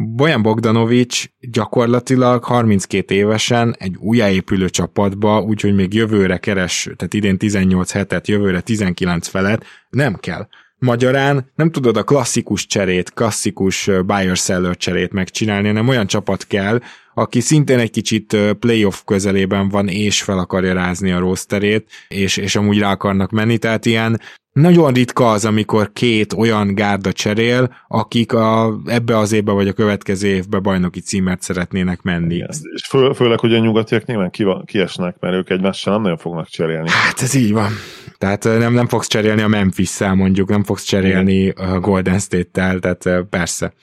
[0.02, 7.92] Bojan Bogdanovics gyakorlatilag 32 évesen egy újjáépülő csapatba, úgyhogy még jövőre keres, tehát idén 18
[7.92, 10.48] hetet, jövőre 19 felet, nem kell.
[10.78, 16.80] Magyarán nem tudod a klasszikus cserét, klasszikus buyer-seller cserét megcsinálni, hanem olyan csapat kell,
[17.14, 22.56] aki szintén egy kicsit playoff közelében van, és fel akarja rázni a rosterét, és, és
[22.56, 24.20] amúgy rá akarnak menni, tehát ilyen
[24.52, 29.74] nagyon ritka az, amikor két olyan gárda cserél, akik a, ebbe az évbe vagy a
[29.74, 32.36] következő évbe bajnoki címert szeretnének menni.
[32.36, 32.50] Igen.
[32.74, 36.48] És fő, főleg, hogy a nyugatiak nyilván ki, kiesnek, mert ők egymással nem nagyon fognak
[36.48, 36.90] cserélni.
[36.90, 37.72] Hát ez így van.
[38.18, 43.26] Tehát nem, nem fogsz cserélni a Memphis-szel mondjuk, nem fogsz cserélni a Golden State-tel, tehát
[43.30, 43.74] persze.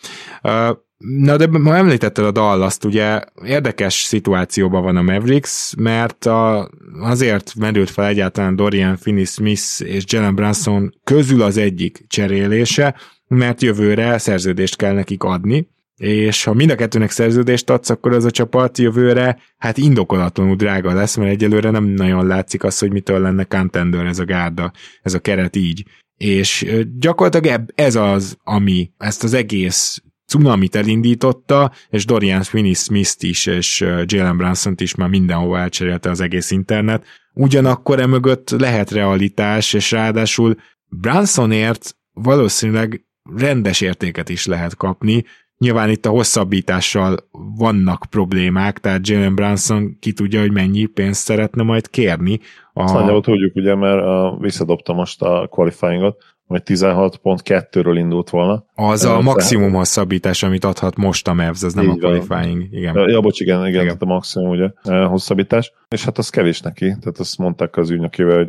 [0.98, 7.54] Na de ma említetted a Dallas-t, ugye érdekes szituációban van a Mavericks, mert a, azért
[7.54, 12.94] merült fel egyáltalán Dorian Finney-Smith és Jalen Brunson közül az egyik cserélése,
[13.28, 18.24] mert jövőre szerződést kell nekik adni, és ha mind a kettőnek szerződést adsz, akkor az
[18.24, 23.20] a csapat jövőre hát indokolatlanul drága lesz, mert egyelőre nem nagyon látszik az, hogy mitől
[23.20, 25.84] lenne contender ez a gárda, ez a keret így.
[26.16, 26.66] És
[26.98, 34.36] gyakorlatilag ez az, ami ezt az egész cunamit elindította, és Dorian Finney-Smith-t is, és Jalen
[34.36, 37.04] Brunson-t is már mindenhova elcserélte az egész internet.
[37.34, 40.56] Ugyanakkor emögött lehet realitás, és ráadásul
[40.88, 43.04] Brunsonért valószínűleg
[43.36, 45.24] rendes értéket is lehet kapni,
[45.58, 47.16] Nyilván itt a hosszabbítással
[47.56, 52.40] vannak problémák, tehát Jalen Brunson ki tudja, hogy mennyi pénzt szeretne majd kérni.
[52.72, 52.92] A...
[52.92, 58.64] nagyjából tudjuk, ugye, mert a, visszadobta most a qualifyingot, hogy 16.2-ről indult volna.
[58.74, 62.66] Az a maximum hosszabbítás, amit adhat most a Mavs, az nem Így a qualifying.
[62.70, 63.08] Igen.
[63.08, 63.96] Ja, bocs, igen, igen, Igen.
[63.98, 65.72] a maximum ugye, eh, hosszabbítás.
[65.88, 68.48] És hát az kevés neki, tehát azt mondták az ügynökével, hogy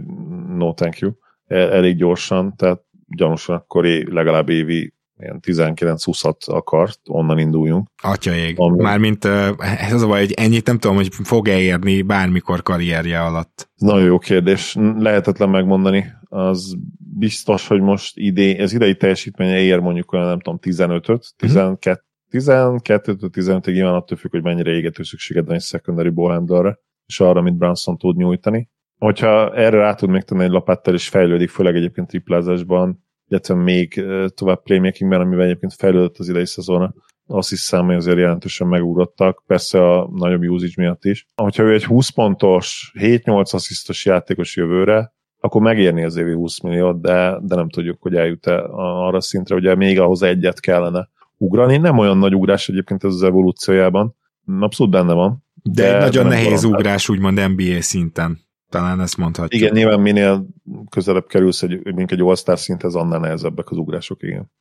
[0.57, 1.11] no thank you.
[1.47, 7.87] El- Elég gyorsan, tehát gyanúsan akkor legalább évi ilyen 19-20-at akart, onnan induljunk.
[8.03, 8.53] Atyaég.
[8.59, 12.63] Ami- Mármint ö, ez az a baj, hogy ennyit nem tudom, hogy fog-e érni bármikor
[12.63, 13.69] karrierje alatt.
[13.75, 14.75] Ez nagyon jó kérdés.
[14.97, 16.05] Lehetetlen megmondani.
[16.29, 16.77] Az
[17.17, 22.01] biztos, hogy most idé, ez idei teljesítménye ér mondjuk olyan, nem tudom, 15-öt, 12
[22.31, 27.39] 12-től 15-ig nyilván attól függ, hogy mennyire égető szükséged van egy secondary ballhandlerre, és arra,
[27.39, 28.69] amit Branson tud nyújtani.
[28.97, 34.05] Hogyha erre rá tud még tenni egy lapáttal, és fejlődik, főleg egyébként triplázásban, illetve még
[34.35, 36.93] tovább playmakingben, amivel egyébként fejlődött az idei szezonra,
[37.27, 41.25] azt hiszem, hogy azért jelentősen megugrottak, persze a nagyobb usage miatt is.
[41.35, 45.15] Hogyha ő egy 20 pontos, 7-8 asszisztos játékos jövőre,
[45.47, 49.75] akkor megérni az évi 20 milliót, de, de nem tudjuk, hogy eljut-e arra szintre, ugye
[49.75, 51.77] még ahhoz egyet kellene ugrani.
[51.77, 54.15] Nem olyan nagy ugrás egyébként ez az evolúciójában,
[54.59, 55.45] abszolút benne van.
[55.63, 58.46] De, de nagyon de nehéz ugrás, úgymond NBA szinten.
[58.69, 59.61] Talán ezt mondhatjuk.
[59.61, 60.47] Igen, nyilván minél
[60.89, 64.51] közelebb kerülsz egy, mint egy All-Star szinthez, annál nehezebbek az ugrások, igen.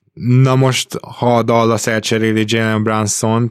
[0.43, 3.49] Na most, ha a Dallas elcseréli Jalen brunson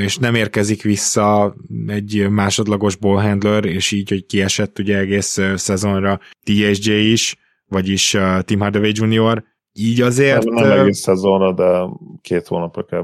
[0.00, 1.54] és nem érkezik vissza
[1.86, 7.36] egy másodlagos ballhandler, és így, hogy kiesett ugye egész szezonra TSJ is,
[7.68, 10.44] vagyis Tim Hardaway Jr., így azért...
[10.44, 13.02] Nem, nem egész szezonra, de két hónapra kell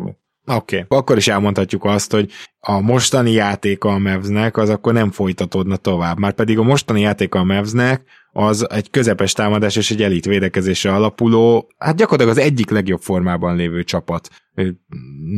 [0.56, 0.98] Oké, okay.
[0.98, 6.18] akkor is elmondhatjuk azt, hogy a mostani játéka a Mavsnek az akkor nem folytatódna tovább.
[6.18, 10.92] Már pedig a mostani játéka a Mavsnek az egy közepes támadás és egy elit védekezésre
[10.92, 14.28] alapuló, hát gyakorlatilag az egyik legjobb formában lévő csapat.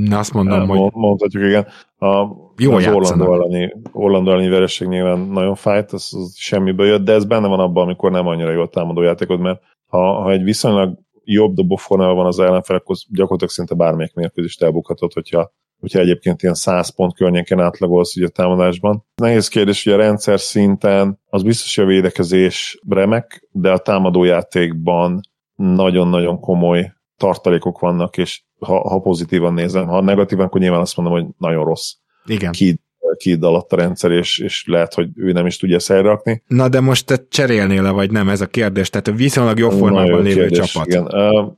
[0.09, 0.91] Na, azt mondom, El, hogy...
[0.93, 1.67] Mondhatjuk, igen.
[1.97, 7.05] A, Jó az Orlando elleni, Orlando elleni vereség nyilván nagyon fájt, az, az semmiből jött,
[7.05, 10.31] de ez benne van abban, amikor nem annyira jó a támadó játékod, mert ha, ha
[10.31, 15.99] egy viszonylag jobb dobóformában van az ellenfel, akkor gyakorlatilag szinte bármelyik mérkőzést elbukhatod, hogyha, hogyha
[15.99, 19.05] egyébként ilyen 100 pont környéken átlagolsz ugye a támadásban.
[19.15, 25.21] Nehéz kérdés, hogy a rendszer szinten az biztos, hogy a védekezés remek, de a támadójátékban
[25.57, 31.15] nagyon-nagyon komoly tartalékok vannak, és ha, ha pozitívan nézem, ha negatívan, akkor nyilván azt mondom,
[31.15, 31.93] hogy nagyon rossz.
[32.27, 32.53] Igen.
[32.53, 32.79] Kid
[33.15, 36.43] kid alatt a rendszer, és, és lehet, hogy ő nem is tudja szerrakni.
[36.47, 38.29] Na de most te cserélnél-e, vagy nem?
[38.29, 38.91] Ez a kérdés.
[38.91, 40.89] Tehát a viszonylag jó formában lévő kérdés, csapat.
[40.89, 41.07] Igen.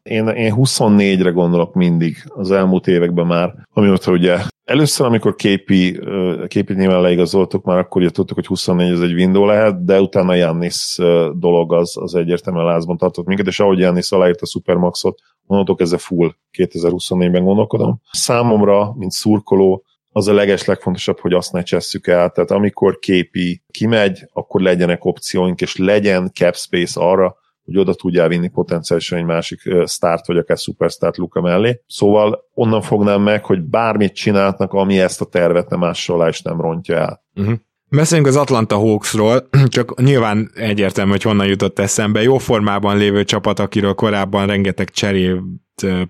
[0.02, 6.00] Én, én 24-re gondolok mindig az elmúlt években már, amióta ugye Először, amikor képi,
[6.46, 10.34] képi nyilván leigazoltuk, már akkor ugye tudtuk, hogy 24 ez egy window lehet, de utána
[10.34, 10.96] Jannis
[11.32, 15.98] dolog az, az egyértelműen lázban tartott minket, és ahogy Jannis aláírt a Supermaxot, onnantól kezdve
[15.98, 18.00] full 2024-ben gondolkodom.
[18.10, 19.84] Számomra, mint szurkoló,
[20.16, 22.30] az a leges legfontosabb, hogy azt ne csesszük el.
[22.30, 28.28] Tehát amikor képi kimegy, akkor legyenek opcióink, és legyen cap space arra, hogy oda tudjál
[28.28, 31.80] vinni potenciálisan egy másik start, vagy akár superstart Luka mellé.
[31.86, 36.60] Szóval onnan fognám meg, hogy bármit csinálnak, ami ezt a tervet nem másolá és nem
[36.60, 37.24] rontja el.
[37.34, 37.54] Uh-huh.
[37.88, 42.22] Beszéljünk az Atlanta Hawksról, csak nyilván egyértelmű, hogy honnan jutott eszembe.
[42.22, 45.40] Jó formában lévő csapat, akiről korábban rengeteg cserét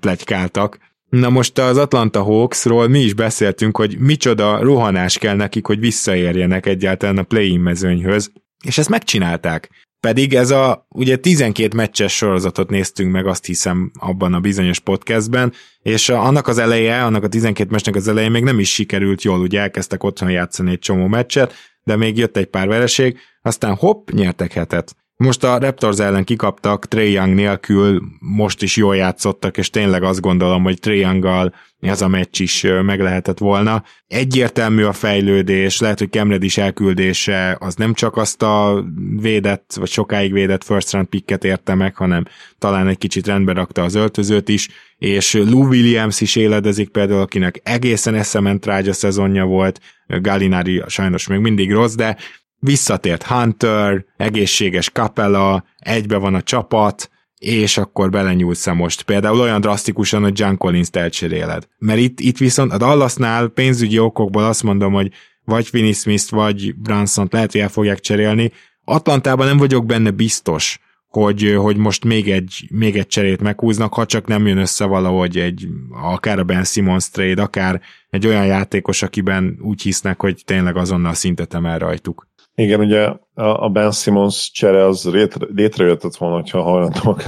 [0.01, 0.79] plegykáltak,
[1.15, 6.67] Na most az Atlanta Hawksról mi is beszéltünk, hogy micsoda rohanás kell nekik, hogy visszaérjenek
[6.67, 8.33] egyáltalán a play-in mezőnyhöz,
[8.65, 9.71] és ezt megcsinálták.
[10.01, 15.53] Pedig ez a, ugye 12 meccses sorozatot néztünk meg, azt hiszem abban a bizonyos podcastben,
[15.83, 19.41] és annak az eleje, annak a 12 meccsnek az eleje még nem is sikerült jól,
[19.41, 24.11] ugye elkezdtek otthon játszani egy csomó meccset, de még jött egy pár vereség, aztán hopp,
[24.11, 24.97] nyertek hetet.
[25.17, 30.21] Most a Raptors ellen kikaptak, Trey Young nélkül most is jól játszottak, és tényleg azt
[30.21, 33.83] gondolom, hogy Trey Young-gal ez a meccs is meg lehetett volna.
[34.07, 38.85] Egyértelmű a fejlődés, lehet, hogy Kemred is elküldése, az nem csak azt a
[39.17, 42.25] védett, vagy sokáig védett first round picket érte meg, hanem
[42.59, 47.61] talán egy kicsit rendbe rakta az öltözőt is, és Lou Williams is éledezik például, akinek
[47.63, 52.17] egészen eszement rágya szezonja volt, Gallinari sajnos még mindig rossz, de
[52.65, 59.03] visszatért Hunter, egészséges Capella, egybe van a csapat, és akkor belenyúlsz most.
[59.03, 61.69] Például olyan drasztikusan, hogy John Collins-t elcseréled.
[61.79, 65.11] Mert itt, itt viszont a Dallasnál pénzügyi okokból azt mondom, hogy
[65.45, 68.53] vagy Finney Smith-t, vagy Branson-t lehet, hogy el fogják cserélni.
[68.85, 74.07] Atlantában nem vagyok benne biztos, hogy, hogy most még egy, még egy cserét meghúznak, ha
[74.07, 79.03] csak nem jön össze valahogy egy, akár a Ben Simmons trade, akár egy olyan játékos,
[79.03, 82.33] akiben úgy hisznek, hogy tényleg azonnal szintet emel rajtuk.
[82.55, 85.11] Igen, ugye a Ben Simmons csere az
[85.55, 87.23] létrejöttett volna, hogyha hajlandók.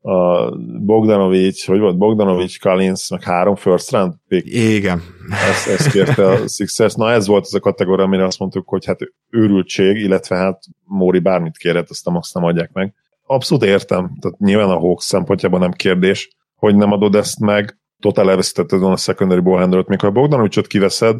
[0.00, 0.50] a
[0.80, 4.46] Bogdanovics, hogy volt, Bogdanovics, Collins, meg három first round pick.
[4.54, 5.02] Igen.
[5.30, 6.94] Ezt, ezt kérte a Sixers.
[6.94, 8.98] Na ez volt az a kategória, amire azt mondtuk, hogy hát
[9.30, 12.94] őrültség, illetve hát Móri bármit kérhet, azt a max nem adják meg.
[13.26, 18.30] Abszolút értem, tehát nyilván a Hawks szempontjában nem kérdés, hogy nem adod ezt meg, totál
[18.30, 21.16] elveszítetted volna a secondary ballhandlert, még ha a Bogdanovicsot kiveszed,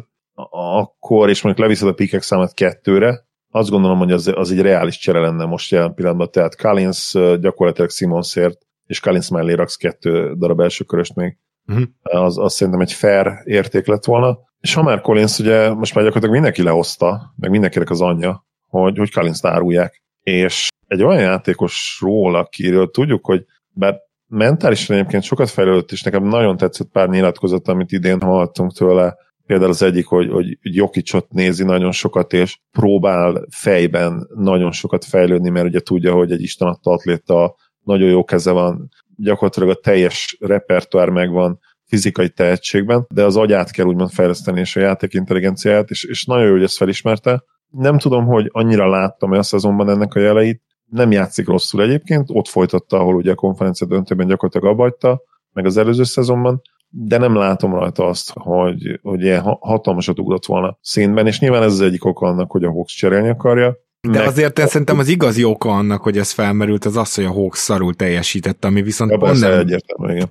[0.49, 4.97] akkor, és mondjuk leviszed a pikek számát kettőre, azt gondolom, hogy az, az egy reális
[4.97, 6.31] csere lenne most jelen pillanatban.
[6.31, 11.37] Tehát Collins gyakorlatilag Simonsért, és Collins mellé raksz kettő darab első köröst még.
[11.67, 11.85] Uh-huh.
[12.01, 14.37] Az, az szerintem egy fair érték lett volna.
[14.59, 18.97] És ha már Collins ugye most már gyakorlatilag mindenki lehozta, meg mindenkinek az anyja, hogy,
[18.97, 20.03] hogy Collins-t árulják.
[20.21, 23.95] És egy olyan játékosról, akiről tudjuk, hogy bár
[24.27, 29.15] mentálisan egyébként sokat fejlődött, és nekem nagyon tetszett pár nyilatkozat, amit idén hallottunk tőle,
[29.49, 35.49] Például az egyik, hogy, hogy Jokicsot nézi nagyon sokat, és próbál fejben nagyon sokat fejlődni,
[35.49, 40.37] mert ugye tudja, hogy egy Isten adta atléta nagyon jó keze van, gyakorlatilag a teljes
[40.39, 46.03] repertoár megvan fizikai tehetségben, de az agyát kell úgymond fejleszteni, és a játék intelligenciáját, és,
[46.03, 47.43] és nagyon jó, hogy ezt felismerte.
[47.69, 50.61] Nem tudom, hogy annyira láttam ezt azonban ennek a jeleit.
[50.85, 55.21] Nem játszik rosszul egyébként, ott folytatta, ahol ugye a konferencia döntőben gyakorlatilag abbagyta,
[55.53, 60.77] meg az előző szezonban, de nem látom rajta azt, hogy, hogy ilyen hatalmasat ugrott volna
[60.81, 64.27] színben, és nyilván ez az egyik oka annak, hogy a Hawks cserélni akarja, de meg...
[64.27, 67.59] azért ez szerintem az igazi oka annak, hogy ez felmerült, az az, hogy a Hawks
[67.59, 69.67] szarul teljesített, ami viszont pont nem,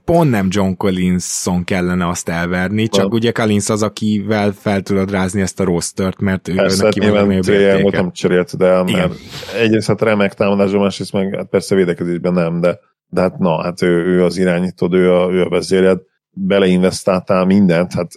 [0.04, 5.40] pont nem John Collinson kellene azt elverni, csak ugye Collins az, akivel fel tudod rázni
[5.40, 9.14] ezt a rostert, mert ő persze, neki hát van a voltam cserélt, de mert
[9.56, 13.82] egyrészt hát remek támadásban, másrészt meg hát persze védekezésben nem, de, de hát na, hát
[13.82, 16.00] ő, ő az irányító, ő a, ő a vezéred,
[16.30, 18.10] beleinvestáltál mindent, hát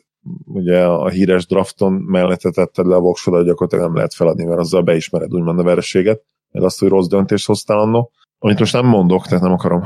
[0.46, 4.82] ugye a híres drafton mellett tetted le a voksodat, gyakorlatilag nem lehet feladni, mert azzal
[4.82, 8.12] beismered úgymond a vereséget, meg azt, hogy rossz döntést hoztál annó.
[8.44, 9.82] Amit most nem mondok, tehát nem akarom,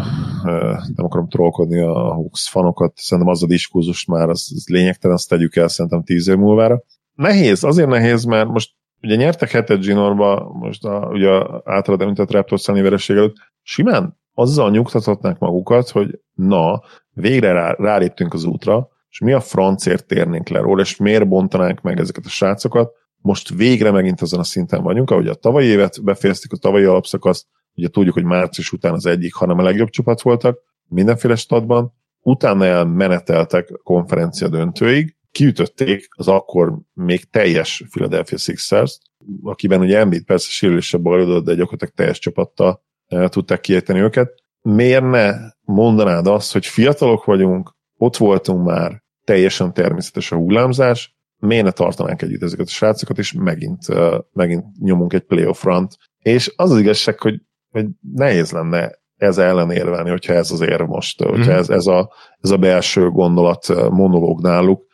[0.95, 5.29] nem akarom trollkodni a Hawks fanokat, szerintem az a diskurzus már az, az lényegtelen, azt
[5.29, 6.81] tegyük el szerintem tíz év múlvára.
[7.13, 8.71] Nehéz, azért nehéz, mert most
[9.01, 11.29] ugye nyertek hetet Ginorba, most a, ugye
[11.63, 16.81] általad említett Raptors vereség előtt, simán azzal nyugtathatnák magukat, hogy na,
[17.15, 21.81] végre rá, ráléptünk az útra, és mi a francért térnénk le róla, és miért bontanánk
[21.81, 22.91] meg ezeket a srácokat.
[23.21, 27.45] Most végre megint azon a szinten vagyunk, ahogy a tavalyi évet befejeztük, a tavalyi alapszakaszt,
[27.75, 32.65] ugye tudjuk, hogy március után az egyik, hanem a legjobb csapat voltak mindenféle stadban, utána
[32.65, 38.97] elmeneteltek a konferencia döntőig, kiütötték az akkor még teljes Philadelphia Sixers,
[39.43, 44.43] akiben ugye Embiid persze sérülésebb bajlódott, de gyakorlatilag teljes csapattal e, tudták kiejteni őket.
[44.65, 51.63] Miért ne mondanád azt, hogy fiatalok vagyunk, ott voltunk már, teljesen természetes a hullámzás, miért
[51.63, 53.85] ne tartanánk együtt ezeket a srácokat, és megint,
[54.33, 55.97] megint nyomunk egy playoff front.
[56.19, 60.87] És az az igazság, hogy, hogy nehéz lenne ez ellen érvelni, hogyha ez az érv
[60.87, 61.27] most, mm.
[61.27, 61.59] hogyha mhm.
[61.59, 64.85] ez, ez, a, ez a belső gondolat monológ náluk,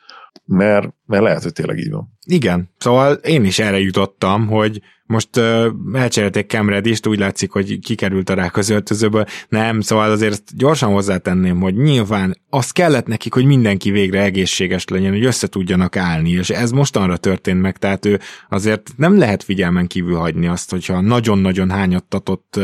[0.46, 2.18] mert, mert lehet, hogy tényleg így van.
[2.26, 8.30] Igen, szóval én is erre jutottam, hogy most uh, elcserélték Kemredist, úgy látszik, hogy kikerült
[8.30, 9.26] a rák az öltözőből.
[9.50, 15.12] Nem, szóval azért gyorsan hozzátenném, hogy nyilván az kellett nekik, hogy mindenki végre egészséges legyen,
[15.12, 19.88] hogy össze tudjanak állni, és ez mostanra történt meg, tehát ő azért nem lehet figyelmen
[19.88, 22.60] kívül hagyni azt, hogyha nagyon-nagyon hányattatott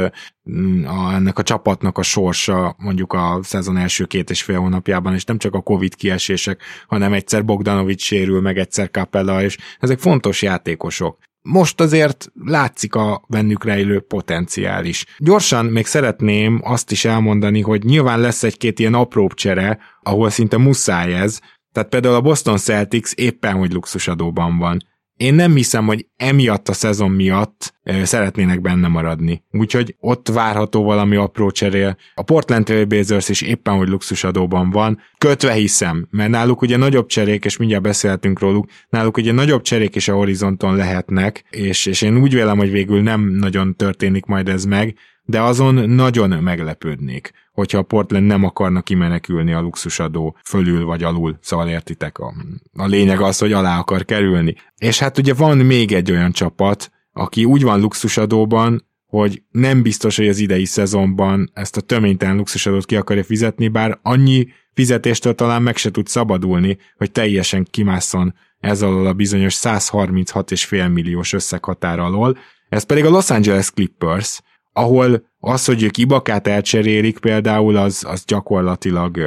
[0.86, 5.24] a, ennek a csapatnak a sorsa mondjuk a szezon első két és fél hónapjában, és
[5.24, 10.42] nem csak a Covid kiesések, hanem egyszer Bogdanovics sérül, meg egyszer Capella, és ezek fontos
[10.42, 11.18] játékosok
[11.48, 15.06] most azért látszik a bennük rejlő potenciál is.
[15.18, 20.58] Gyorsan még szeretném azt is elmondani, hogy nyilván lesz egy-két ilyen apróbb csere, ahol szinte
[20.58, 21.40] muszáj ez,
[21.72, 24.84] tehát például a Boston Celtics éppen hogy luxusadóban van.
[25.18, 29.44] Én nem hiszem, hogy emiatt a szezon miatt szeretnének benne maradni.
[29.52, 31.98] Úgyhogy ott várható valami apró cserél.
[32.16, 35.00] A Portland Trail Blazers is éppen, hogy luxusadóban van.
[35.18, 39.96] Kötve hiszem, mert náluk ugye nagyobb cserék, és mindjárt beszélhetünk róluk, náluk ugye nagyobb cserék
[39.96, 44.50] is a horizonton lehetnek, és, és én úgy vélem, hogy végül nem nagyon történik majd
[44.50, 44.96] ez meg,
[45.30, 51.38] de azon nagyon meglepődnék, hogyha a Portland nem akarna kimenekülni a luxusadó fölül vagy alul,
[51.42, 52.34] szóval értitek, a,
[52.74, 54.56] a lényeg az, hogy alá akar kerülni.
[54.78, 60.18] És hát ugye van még egy olyan csapat, aki úgy van luxusadóban, hogy nem biztos,
[60.18, 65.62] hogy az idei szezonban ezt a töménytelen luxusadót ki akarja fizetni, bár annyi fizetéstől talán
[65.62, 72.38] meg se tud szabadulni, hogy teljesen kimásszon ez alól a bizonyos 136,5 milliós összeghatár alól.
[72.70, 74.42] Ez pedig a Los Angeles Clippers,
[74.78, 79.18] ahol az, hogy ők Ibakát elcserélik például, az, az gyakorlatilag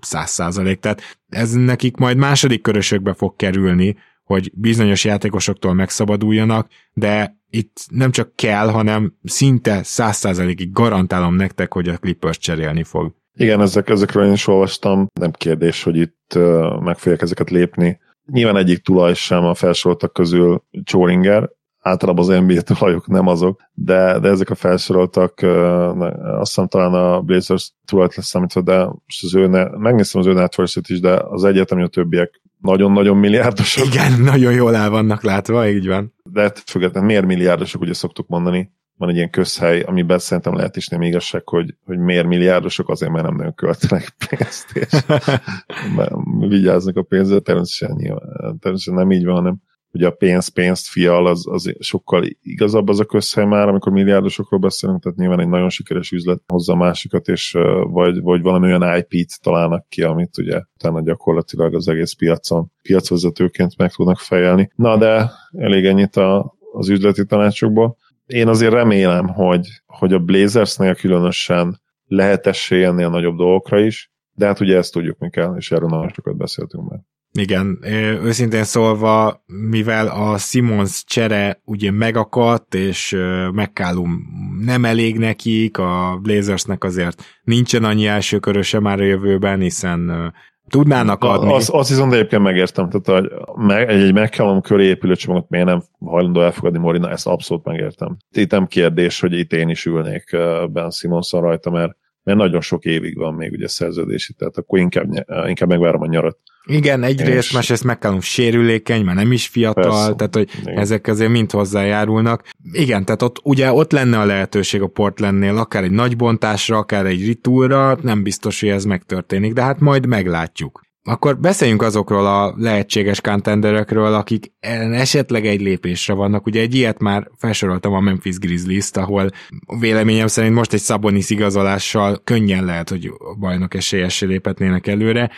[0.00, 0.80] száz százalék.
[0.80, 8.10] Tehát ez nekik majd második körösökbe fog kerülni, hogy bizonyos játékosoktól megszabaduljanak, de itt nem
[8.10, 13.14] csak kell, hanem szinte száz százalékig garantálom nektek, hogy a Clippers cserélni fog.
[13.34, 16.38] Igen, ezek, ezekről én is olvastam, nem kérdés, hogy itt
[16.80, 17.98] meg fogják ezeket lépni.
[18.26, 21.50] Nyilván egyik tulaj sem a felsoroltak közül Csóringer,
[21.80, 27.20] általában az NBA tulajok nem azok, de, de ezek a felsoroltak, azt hiszem talán a
[27.20, 31.12] Blazers tulajt lesz számítva, de most az ő ne, megnéztem az ő network is, de
[31.12, 33.86] az egyetemi a többiek nagyon-nagyon milliárdosok.
[33.86, 36.14] Igen, nagyon jól el vannak látva, így van.
[36.22, 40.88] De függetlenül miért milliárdosok, ugye szoktuk mondani, van egy ilyen közhely, amiben szerintem lehet is
[40.88, 45.04] nem igazság, hogy, hogy miért milliárdosok, azért mert nem nagyon költenek pénzt, és
[46.48, 47.96] vigyáznak a pénzre, természetesen,
[48.36, 49.56] természetesen nem így van, hanem
[49.92, 54.60] ugye a pénz, pénzt, fial, az, az sokkal igazabb az a közhely már, amikor milliárdosokról
[54.60, 59.42] beszélünk, tehát nyilván egy nagyon sikeres üzlet hozza másikat, és vagy, vagy valami olyan IP-t
[59.42, 64.70] találnak ki, amit ugye utána gyakorlatilag az egész piacon piacvezetőként meg tudnak fejelni.
[64.74, 67.96] Na de elég ennyit a, az üzleti tanácsokból.
[68.26, 74.60] Én azért remélem, hogy, hogy a Blazersnél különösen lehet ennél nagyobb dolgokra is, de hát
[74.60, 77.00] ugye ezt tudjuk mi kell, és erről nagyon sokat beszéltünk már.
[77.32, 77.78] Igen,
[78.22, 83.16] őszintén szólva, mivel a Simons csere ugye megakadt, és
[83.52, 84.26] McCallum
[84.64, 90.32] nem elég nekik, a Blazersnek azért nincsen annyi első köröse már a jövőben, hiszen
[90.68, 91.52] tudnának adni.
[91.52, 93.26] Azt az viszont egyébként megértem, tehát
[93.68, 98.16] egy, egy McCallum köré épülő csomagot miért nem hajlandó elfogadni Morina, ezt abszolút megértem.
[98.30, 100.36] Itt nem kérdés, hogy itt én is ülnék
[100.70, 101.96] Ben Simonson rajta, mert
[102.36, 105.06] mert nagyon sok évig van még ugye szerződési, tehát akkor inkább,
[105.46, 106.38] inkább megvárom a nyarat.
[106.64, 107.52] Igen, egyrészt, és...
[107.52, 110.14] másrészt McCallum sérülékeny, már nem is fiatal, Persze.
[110.14, 110.78] tehát hogy Igen.
[110.78, 112.42] ezek azért mind hozzájárulnak.
[112.72, 117.06] Igen, tehát ott ugye ott lenne a lehetőség a Portlandnél, akár egy nagy bontásra, akár
[117.06, 120.80] egy ritúra, nem biztos, hogy ez megtörténik, de hát majd meglátjuk.
[121.02, 124.52] Akkor beszéljünk azokról a lehetséges contenderekről, akik
[124.90, 126.46] esetleg egy lépésre vannak.
[126.46, 129.30] Ugye egy ilyet már felsoroltam a Memphis Grizzlies-t, ahol
[129.78, 135.30] véleményem szerint most egy Sabonis igazolással könnyen lehet, hogy bajnok esélyessé léphetnének előre,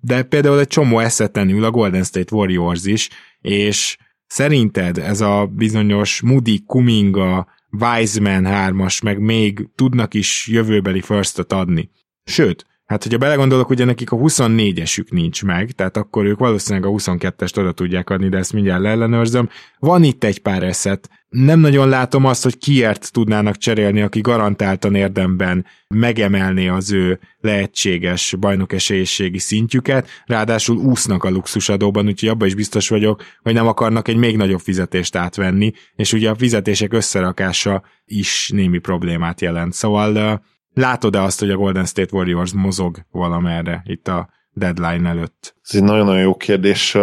[0.00, 3.08] de például egy csomó eszeten ül a Golden State Warriors is,
[3.40, 3.96] és
[4.26, 7.46] szerinted ez a bizonyos Moody, Kuminga,
[7.80, 11.90] Wiseman hármas, meg még tudnak is jövőbeli firstot adni.
[12.24, 16.92] Sőt, Hát, hogyha belegondolok, ugye nekik a 24-esük nincs meg, tehát akkor ők valószínűleg a
[16.92, 19.48] 22-est oda tudják adni, de ezt mindjárt leellenőrzöm.
[19.78, 21.10] Van itt egy pár eszet.
[21.28, 28.34] Nem nagyon látom azt, hogy kiért tudnának cserélni, aki garantáltan érdemben megemelné az ő lehetséges
[28.38, 34.16] bajnokesélyességi szintjüket, ráadásul úsznak a luxusadóban, úgyhogy abban is biztos vagyok, hogy nem akarnak egy
[34.16, 39.72] még nagyobb fizetést átvenni, és ugye a fizetések összerakása is némi problémát jelent.
[39.72, 40.42] Szóval
[40.78, 45.54] Látod-e azt, hogy a Golden State Warriors mozog valamerre itt a deadline előtt?
[45.62, 46.96] Ez egy nagyon-nagyon jó kérdés.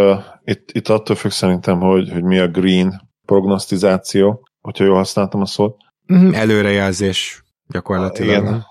[0.43, 5.45] Itt, itt attól függ szerintem, hogy, hogy mi a green prognosztizáció, hogyha jól használtam a
[5.45, 5.77] szót.
[6.05, 8.43] Mhm, előrejelzés gyakorlatilag.
[8.43, 8.65] Igen,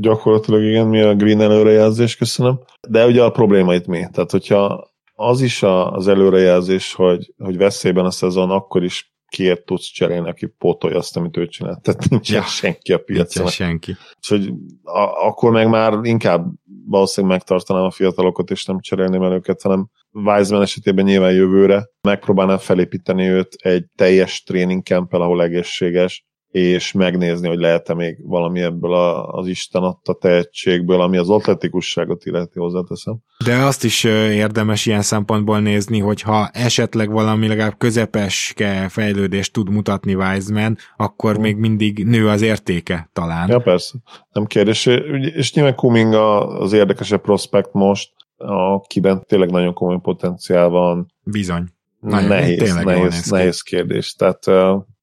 [0.00, 2.60] gyakorlatilag igen, mi a green előrejelzés, köszönöm.
[2.88, 4.06] De ugye a probléma itt mi?
[4.12, 9.86] Tehát, hogyha az is az előrejelzés, hogy, hogy veszélyben a szezon, akkor is kiért tudsz
[9.86, 11.82] cserélni, aki pótolja azt, amit ő csinált.
[11.82, 13.42] Tehát nincs ja, senki a piacon.
[13.42, 13.96] Nincs senki.
[14.16, 14.52] Úgyhogy
[14.82, 16.46] a, akkor meg már inkább
[16.86, 22.58] valószínűleg megtartanám a fiatalokat, és nem cserélném el őket, hanem Wiseman esetében nyilván jövőre megpróbálnám
[22.58, 24.82] felépíteni őt egy teljes tréning
[25.20, 31.16] ahol egészséges, és megnézni, hogy lehet-e még valami ebből a, az Isten adta tehetségből, ami
[31.16, 33.18] az atletikusságot illeti hozzáteszem.
[33.44, 39.70] De azt is érdemes ilyen szempontból nézni, hogy ha esetleg valami legalább közepeske fejlődést tud
[39.70, 41.42] mutatni Wiseman, akkor hmm.
[41.42, 43.48] még mindig nő az értéke talán.
[43.48, 43.94] Ja, persze.
[44.32, 44.86] Nem kérdés.
[45.34, 51.12] És nyilván Kuminga az érdekesebb prospekt most, akiben tényleg nagyon komoly potenciál van.
[51.22, 51.64] Bizony.
[52.00, 54.14] Nagyon, nehéz, nehéz, nehéz kérdés.
[54.14, 54.44] Tehát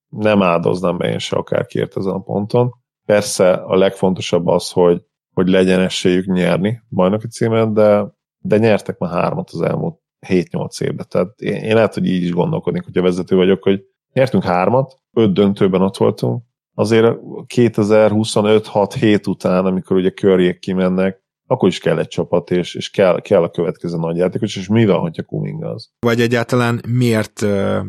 [0.09, 2.71] nem áldoznám be én se akárkiért ezen a ponton.
[3.05, 5.01] Persze a legfontosabb az, hogy,
[5.33, 8.05] hogy legyen esélyük nyerni bajnoki címet, de,
[8.39, 11.05] de nyertek már hármat az elmúlt 7-8 évben.
[11.09, 13.83] Tehát én, én lehet, hogy így is gondolkodnék, hogyha vezető vagyok, hogy
[14.13, 16.43] nyertünk hármat, öt döntőben ott voltunk,
[16.73, 17.17] azért
[17.55, 23.21] 2025-6 hét után, amikor ugye körjék kimennek, akkor is kell egy csapat, és, és kell,
[23.21, 25.89] kell a következő nagy játékos, és mi van, hogyha Kuminga az?
[25.99, 27.45] Vagy egyáltalán miért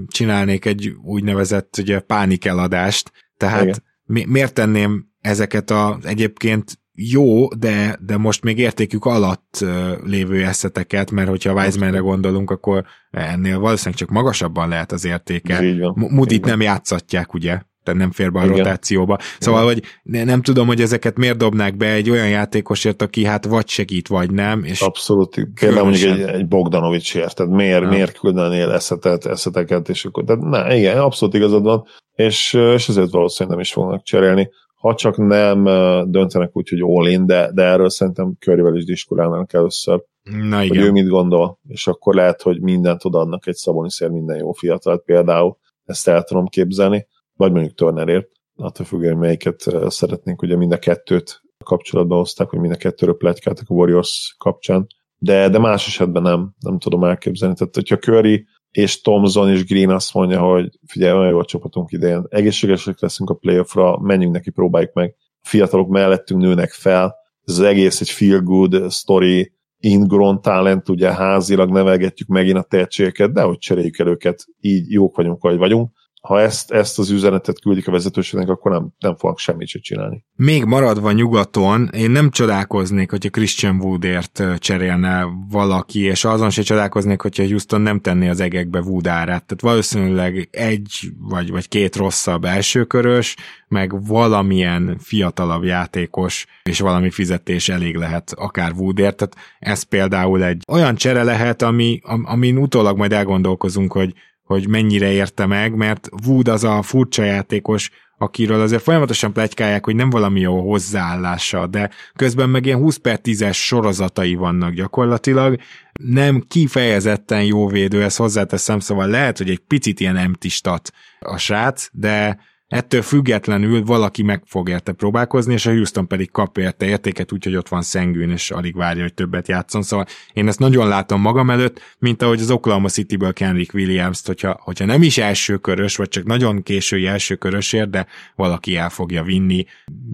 [0.07, 8.17] csinálnék egy úgynevezett ugye, pánikeladást, tehát mi, miért tenném ezeket az egyébként jó, de, de
[8.17, 9.65] most még értékük alatt
[10.05, 15.61] lévő eszeteket, mert hogyha Wisemanre gondolunk, akkor ennél valószínűleg csak magasabban lehet az értéke.
[15.95, 17.61] Mudit nem játszatják, ugye?
[17.89, 18.57] Tehát nem fér be a Igen.
[18.57, 19.19] rotációba.
[19.39, 19.75] Szóval, Igen.
[19.75, 23.69] hogy ne, nem tudom, hogy ezeket miért dobnák be egy olyan játékosért, aki hát vagy
[23.69, 24.65] segít, vagy nem.
[24.65, 25.49] És Abszolút.
[25.61, 27.89] Például mondjuk egy, egy Bogdanovicsért, tehát miért, ja.
[27.89, 31.85] miért küldenél eszetet, eszeteket, és akkor, tehát ne, igen, abszolút igazad van,
[32.15, 35.65] és, és ezért valószínűleg nem is fognak cserélni ha csak nem
[36.11, 40.77] döntenek úgy, hogy all in, de, de erről szerintem körével is diskurálnak először, Na igen.
[40.77, 45.03] hogy ő mit gondol, és akkor lehet, hogy mindent odaadnak egy Szaboniszér minden jó fiatalt
[45.05, 47.07] például, ezt el tudom képzelni,
[47.39, 52.73] vagy mondjuk Turnerért, attól függően, melyiket szeretnénk, ugye mind a kettőt kapcsolatba hozták, hogy mind
[52.73, 54.87] a kettőről pletykáltak a Warriors kapcsán,
[55.19, 57.55] de, de más esetben nem, nem tudom elképzelni.
[57.55, 61.93] Tehát, hogyha Curry és Thomson és Green azt mondja, hogy figyelj, olyan jó a csapatunk
[61.93, 65.15] idején, egészségesek leszünk a playoffra, menjünk neki, próbáljuk meg.
[65.19, 67.15] A fiatalok mellettünk nőnek fel,
[67.45, 73.33] ez az egész egy feel good story, ingrown talent, ugye házilag nevelgetjük megint a tehetségeket,
[73.33, 77.61] de hogy cseréljük el őket, így jók vagyunk, ahogy vagyunk ha ezt, ezt az üzenetet
[77.61, 80.25] küldik a vezetőségnek, akkor nem, nem fognak semmit sem csinálni.
[80.37, 87.21] Még maradva nyugaton, én nem csodálkoznék, hogyha Christian Woodért cserélne valaki, és azon se csodálkoznék,
[87.21, 89.45] hogyha Houston nem tenné az egekbe Wood árát.
[89.47, 93.37] Tehát valószínűleg egy vagy, vagy két rosszabb elsőkörös,
[93.69, 99.17] meg valamilyen fiatalabb játékos, és valami fizetés elég lehet akár Woodért.
[99.17, 104.15] Tehát ez például egy olyan csere lehet, ami, amin utólag majd elgondolkozunk, hogy
[104.49, 109.97] hogy mennyire érte meg, mert Wood az a furcsa játékos, akiről azért folyamatosan plegykálják, hogy
[109.97, 115.61] nem valami jó hozzáállása, de közben meg ilyen 20 per 10-es sorozatai vannak gyakorlatilag,
[116.03, 120.91] nem kifejezetten jó védő, ezt hozzáteszem, szóval lehet, hogy egy picit ilyen emtistat
[121.21, 122.39] a srác, de
[122.69, 127.57] Ettől függetlenül valaki meg fog érte próbálkozni, és a Houston pedig kap érte értéket, úgyhogy
[127.57, 129.83] ott van Szengűn, és alig várja, hogy többet játszon.
[129.83, 134.61] Szóval én ezt nagyon látom magam előtt, mint ahogy az Oklahoma City-ből Kenrick Williams-t, hogyha,
[134.63, 139.23] hogyha nem is első körös, vagy csak nagyon késői első körösért, de valaki el fogja
[139.23, 139.65] vinni.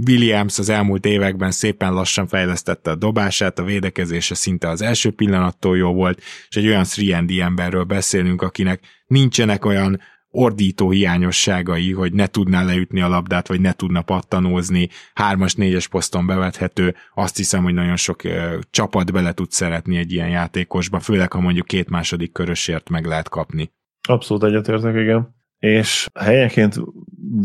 [0.06, 5.76] Williams az elmúlt években szépen lassan fejlesztette a dobását, a védekezése szinte az első pillanattól
[5.76, 10.00] jó volt, és egy olyan 3 emberről beszélünk, akinek nincsenek olyan
[10.34, 16.26] ordító hiányosságai, hogy ne tudná leütni a labdát, vagy ne tudna pattanózni, hármas, négyes poszton
[16.26, 21.32] bevethető, azt hiszem, hogy nagyon sok ö, csapat bele tud szeretni egy ilyen játékosba, főleg
[21.32, 23.72] ha mondjuk két második körösért meg lehet kapni.
[24.08, 25.34] Abszolút egyetértek, igen.
[25.58, 26.76] És helyenként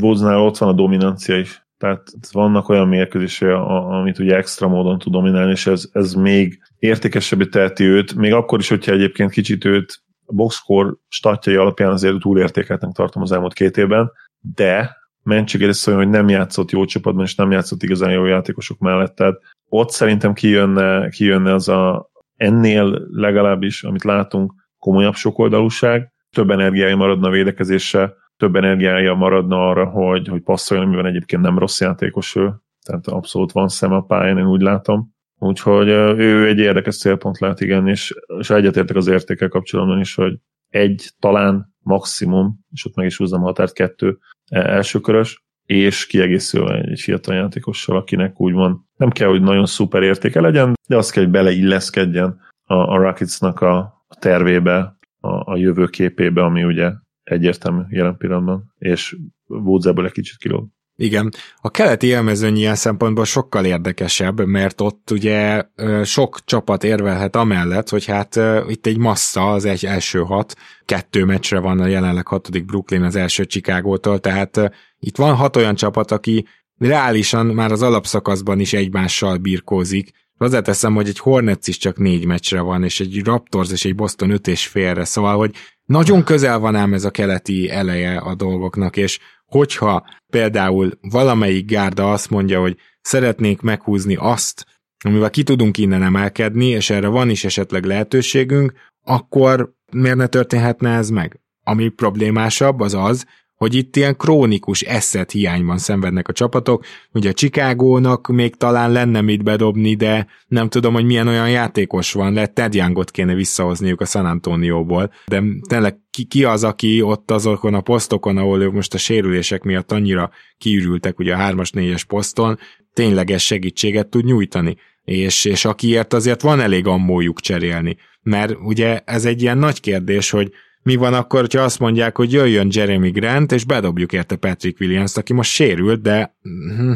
[0.01, 1.67] Woodsnál ott van a dominancia is.
[1.77, 7.45] Tehát vannak olyan mérkőzései, amit ugye extra módon tud dominálni, és ez, ez még értékesebbé
[7.45, 12.91] teheti őt, még akkor is, hogyha egyébként kicsit őt a boxscore statjai alapján azért túlértékeltnek
[12.91, 17.51] tartom az elmúlt két évben, de mentségére szóljon, hogy nem játszott jó csapatban, és nem
[17.51, 19.15] játszott igazán jó játékosok mellett.
[19.15, 19.35] Tehát
[19.69, 27.27] ott szerintem kijönne, kijönne az a ennél legalábbis, amit látunk, komolyabb sokoldalúság, több energiája maradna
[27.27, 32.53] a védekezésre, több energiája maradna arra, hogy, hogy passzoljon, amiben egyébként nem rossz játékos ő,
[32.85, 35.17] tehát abszolút van szem a pályán, én úgy látom.
[35.39, 40.39] Úgyhogy ő egy érdekes célpont lehet, igen, és, és egyetértek az értékel kapcsolatban is, hogy
[40.69, 44.17] egy, talán maximum, és ott meg is húzom a határt, kettő
[44.49, 50.03] e, elsőkörös, és kiegészülve egy fiatal játékossal, akinek úgy van, nem kell, hogy nagyon szuper
[50.03, 53.77] értéke legyen, de azt kell, hogy beleilleszkedjen a, a Rocketsnak a,
[54.07, 56.91] a tervébe, a, a jövőképébe, ami ugye
[57.23, 59.17] egyértelmű jelen pillanatban, és
[59.47, 60.67] Woods ebből egy kicsit kilóg.
[61.01, 65.63] Igen, a keleti élmezőny ilyen szempontból sokkal érdekesebb, mert ott ugye
[66.03, 71.59] sok csapat érvelhet amellett, hogy hát itt egy massza az egy első hat, kettő meccsre
[71.59, 76.47] van a jelenleg hatodik Brooklyn az első Chicagótól, tehát itt van hat olyan csapat, aki
[76.77, 82.61] reálisan már az alapszakaszban is egymással birkózik, Hozzáteszem, hogy egy Hornets is csak négy meccsre
[82.61, 86.75] van, és egy Raptors és egy Boston öt és félre, szóval, hogy nagyon közel van
[86.75, 89.19] ám ez a keleti eleje a dolgoknak, és
[89.49, 94.65] hogyha például valamelyik gárda azt mondja, hogy szeretnénk meghúzni azt,
[95.05, 98.73] amivel ki tudunk innen emelkedni, és erre van is esetleg lehetőségünk,
[99.03, 101.39] akkor miért ne történhetne ez meg?
[101.63, 103.25] Ami problémásabb az az,
[103.59, 106.85] hogy itt ilyen krónikus eszet hiányban szenvednek a csapatok.
[107.13, 112.11] Ugye a Chicagónak még talán lenne mit bedobni, de nem tudom, hogy milyen olyan játékos
[112.11, 117.01] van, lehet Ted Youngot kéne visszahozniuk a San Antonióból, de tényleg ki, ki az, aki
[117.01, 122.03] ott azokon a posztokon, ahol most a sérülések miatt annyira kiürültek, ugye a 3-as, 4-es
[122.07, 122.59] poszton,
[122.93, 124.77] tényleges segítséget tud nyújtani
[125.09, 127.97] és, és akiért azért van elég ammójuk cserélni.
[128.21, 130.51] Mert ugye ez egy ilyen nagy kérdés, hogy
[130.83, 135.17] mi van akkor, ha azt mondják, hogy jöjjön Jeremy Grant, és bedobjuk érte Patrick Williams,
[135.17, 136.93] aki most sérült, de hm,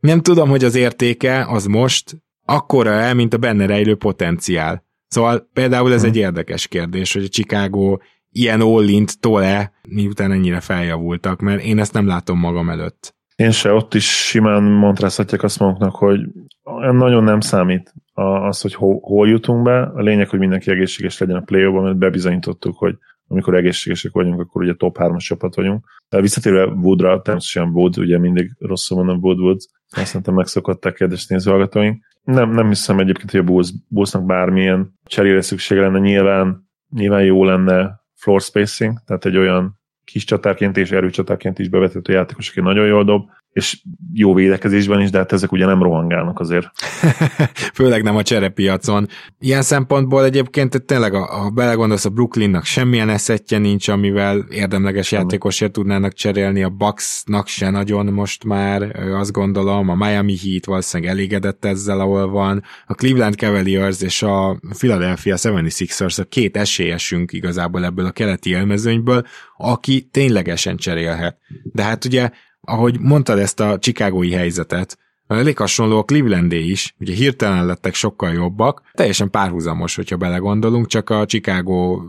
[0.00, 4.84] nem tudom, hogy az értéke az most akkora el, mint a benne rejlő potenciál.
[5.08, 7.98] Szóval például ez egy érdekes kérdés, hogy a Chicago
[8.30, 8.86] ilyen all
[9.20, 13.14] tol-e, miután ennyire feljavultak, mert én ezt nem látom magam előtt.
[13.36, 16.20] Én se, ott is simán mondrázhatják azt magunknak, hogy
[16.92, 19.82] nagyon nem számít az, hogy hol, hol jutunk be.
[19.82, 22.96] A lényeg, hogy mindenki egészséges legyen a play mert bebizonyítottuk, hogy
[23.28, 25.84] amikor egészségesek vagyunk, akkor ugye top 3-as csapat vagyunk.
[26.08, 31.26] De visszatérve Woodra, természetesen Wood, ugye mindig rosszul mondom Wood Woods, azt szerintem megszokották kedves
[31.26, 32.04] nézőhallgatóink.
[32.22, 35.98] Nem, nem hiszem egyébként, hogy a Bulls, Bullsnak bármilyen cserére szüksége lenne.
[35.98, 42.12] Nyilván, nyilván jó lenne floor spacing, tehát egy olyan kis csatárként és erőcsatárként is bevethető
[42.12, 43.82] játékos, aki nagyon jól dob, és
[44.12, 46.70] jó védekezésben is, de hát ezek ugye nem rohangálnak azért.
[47.74, 49.08] Főleg nem a cserepiacon.
[49.40, 56.12] Ilyen szempontból egyébként tényleg, ha belegondolsz, a Brooklynnak semmilyen eszettje nincs, amivel érdemleges játékosért tudnának
[56.12, 62.00] cserélni, a Bucksnak se nagyon most már, azt gondolom, a Miami Heat valószínűleg elégedett ezzel,
[62.00, 68.10] ahol van, a Cleveland Cavaliers és a Philadelphia 76ers a két esélyesünk igazából ebből a
[68.10, 69.26] keleti élmezőnyből,
[69.56, 71.38] aki ténylegesen cserélhet.
[71.62, 72.30] De hát ugye
[72.66, 78.32] ahogy mondtad ezt a chicagói helyzetet, elég hasonló a Clevelandé is, ugye hirtelen lettek sokkal
[78.32, 82.00] jobbak, teljesen párhuzamos, hogyha belegondolunk, csak a Chicago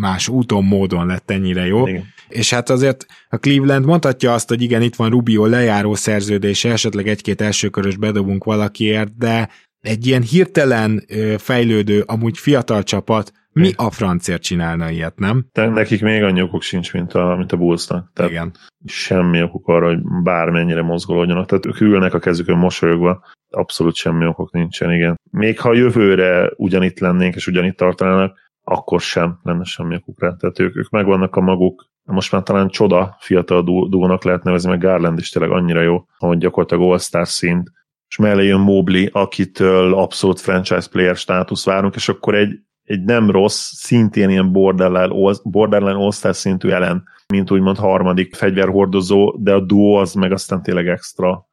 [0.00, 1.86] más úton, módon lett ennyire jó.
[1.86, 2.04] Igen.
[2.28, 7.08] És hát azért a Cleveland mondhatja azt, hogy igen, itt van Rubio lejáró szerződése, esetleg
[7.08, 9.48] egy-két elsőkörös bedobunk valakiért, de
[9.80, 11.06] egy ilyen hirtelen
[11.38, 15.46] fejlődő, amúgy fiatal csapat mi a francért csinálna ilyet, nem?
[15.52, 18.10] De nekik még annyi okuk sincs, mint a, mint a Bullsnak.
[18.12, 18.52] Tehát Igen.
[18.84, 21.46] semmi okuk arra, hogy bármennyire mozgolódjanak.
[21.46, 25.20] Tehát ők ülnek a kezükön mosolyogva, abszolút semmi okok nincsen, igen.
[25.30, 30.34] Még ha jövőre ugyanitt lennénk és ugyanitt tartanának, akkor sem lenne semmi okuk rá.
[30.38, 34.80] Tehát ők, ők megvannak a maguk, most már talán csoda fiatal dúónak lehet nevezni, meg
[34.80, 37.70] Garland is tényleg annyira jó, hogy gyakorlatilag all-star szint,
[38.08, 43.30] és mellé jön Mobley, akitől abszolút franchise player státusz várunk, és akkor egy egy nem
[43.30, 47.02] rossz, szintén ilyen borderline, borderline all szintű ellen,
[47.32, 51.46] mint úgymond harmadik fegyverhordozó, de a duo az meg aztán tényleg extra,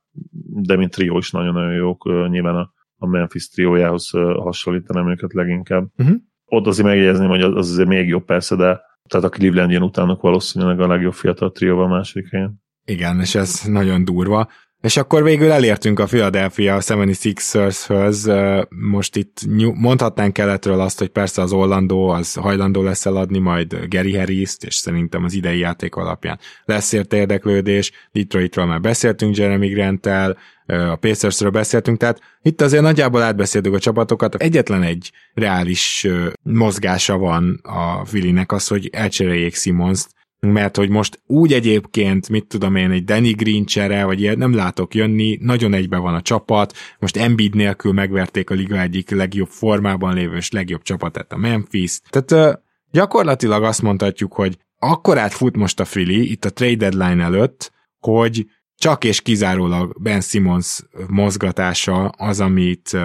[0.62, 4.10] de mint trió is nagyon-nagyon jók, nyilván a, a Memphis triójához
[4.40, 5.88] hasonlítanám őket leginkább.
[5.98, 6.16] Uh-huh.
[6.46, 10.22] Ott azért megjegyezném, hogy az azért még jobb persze, de tehát a Cleveland jön utánok
[10.22, 12.62] valószínűleg a legjobb fiatal trióval a második helyen.
[12.86, 14.48] Igen, és ez nagyon durva.
[14.82, 18.32] És akkor végül elértünk a Philadelphia 76ers-höz.
[18.70, 19.40] Most itt
[19.74, 24.76] mondhatnánk keletről azt, hogy persze az Orlando az hajlandó lesz eladni majd Gary harris és
[24.76, 27.92] szerintem az idei játék alapján lesz érte érdeklődés.
[28.12, 34.36] Detroitról már beszéltünk Jeremy grant a Pacersről beszéltünk, tehát itt azért nagyjából átbeszéltük a csapatokat.
[34.36, 36.08] Egyetlen egy reális
[36.44, 40.10] mozgása van a Filinek az, hogy elcseréljék Simons-t,
[40.40, 44.56] mert hogy most úgy egyébként, mit tudom én, egy Danny Green csere, vagy ilyet nem
[44.56, 49.48] látok jönni, nagyon egybe van a csapat, most Embiid nélkül megverték a liga egyik legjobb
[49.48, 52.00] formában lévő és legjobb csapatát, a Memphis.
[52.10, 52.60] Tehát
[52.92, 58.46] gyakorlatilag azt mondhatjuk, hogy akkorát fut most a Philly, itt a trade deadline előtt, hogy
[58.76, 62.98] csak és kizárólag Ben Simmons mozgatása az, amit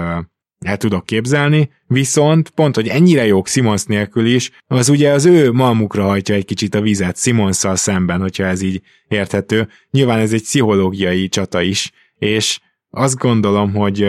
[0.66, 5.52] el tudok képzelni, viszont pont, hogy ennyire jók Simons nélkül is, az ugye az ő
[5.52, 9.68] malmukra hajtja egy kicsit a vizet Simonszal szemben, hogyha ez így érthető.
[9.90, 12.60] Nyilván ez egy pszichológiai csata is, és
[12.90, 14.08] azt gondolom, hogy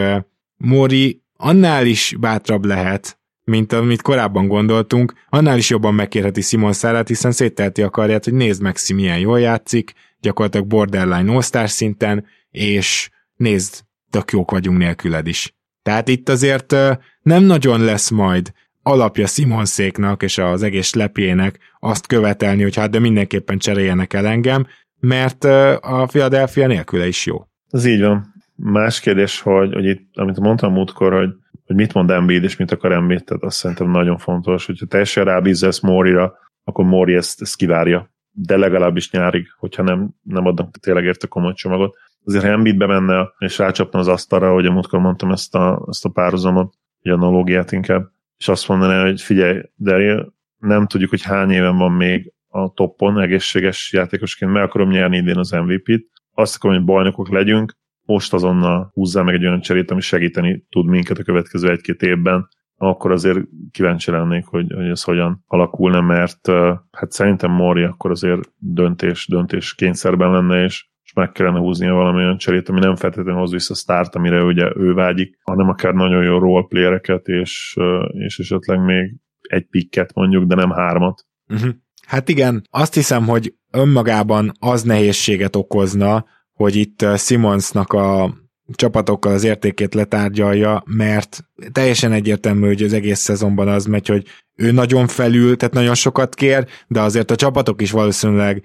[0.57, 7.07] Mori annál is bátrabb lehet, mint amit korábban gondoltunk, annál is jobban megkérheti Simon szárát,
[7.07, 13.09] hiszen széttelti a karját, hogy nézd meg, milyen jól játszik, gyakorlatilag borderline all szinten, és
[13.35, 15.54] nézd, tök jók vagyunk nélküled is.
[15.85, 16.75] Tehát itt azért
[17.21, 18.51] nem nagyon lesz majd
[18.83, 24.65] alapja Simonszéknak és az egész lepjének azt követelni, hogy hát de mindenképpen cseréljenek el engem,
[24.99, 25.43] mert
[25.79, 27.47] a Philadelphia nélküle is jó.
[27.69, 28.33] Ez így van.
[28.55, 31.29] Más kérdés, hogy, hogy itt, amit mondtam múltkor, hogy,
[31.65, 35.23] hogy mit mond Embiid és mit akar Embiid, tehát azt szerintem nagyon fontos, hogyha teljesen
[35.23, 36.33] rábízza ezt Móri-ra,
[36.63, 38.09] akkor Móri ezt, ezt kivárja.
[38.31, 43.33] De legalábbis nyárig, hogyha nem, nem adnak tényleg érte komoly csomagot azért ha Embiid menne,
[43.37, 48.11] és rácsapna az asztalra, hogy múltkor mondtam ezt a, ezt a párhuzamot, vagy analógiát inkább,
[48.37, 53.19] és azt mondaná, hogy figyelj, Daryl, nem tudjuk, hogy hány éven van még a toppon
[53.19, 58.91] egészséges játékosként, meg akarom nyerni idén az MVP-t, azt akarom, hogy bajnokok legyünk, most azonnal
[58.93, 62.47] húzzá meg egy olyan cserét, ami segíteni tud minket a következő egy-két évben,
[62.77, 63.39] akkor azért
[63.71, 66.47] kíváncsi lennék, hogy, hogy ez hogyan alakulna, mert
[66.91, 72.37] hát szerintem Mori akkor azért döntés, döntés kényszerben lenne, és meg kellene húznia valami olyan
[72.37, 76.37] cserét, ami nem feltétlenül hoz vissza sztárt, amire ugye ő vágyik, hanem akár nagyon jó
[76.37, 77.77] roleplayereket, és,
[78.11, 81.25] és esetleg még egy pikket mondjuk, de nem hármat.
[81.47, 81.69] Uh-huh.
[82.07, 88.33] Hát igen, azt hiszem, hogy önmagában az nehézséget okozna, hogy itt Simonsnak a
[88.73, 91.39] csapatokkal az értékét letárgyalja, mert
[91.71, 96.35] teljesen egyértelmű, hogy az egész szezonban az megy, hogy ő nagyon felül, tehát nagyon sokat
[96.35, 98.63] kér, de azért a csapatok is valószínűleg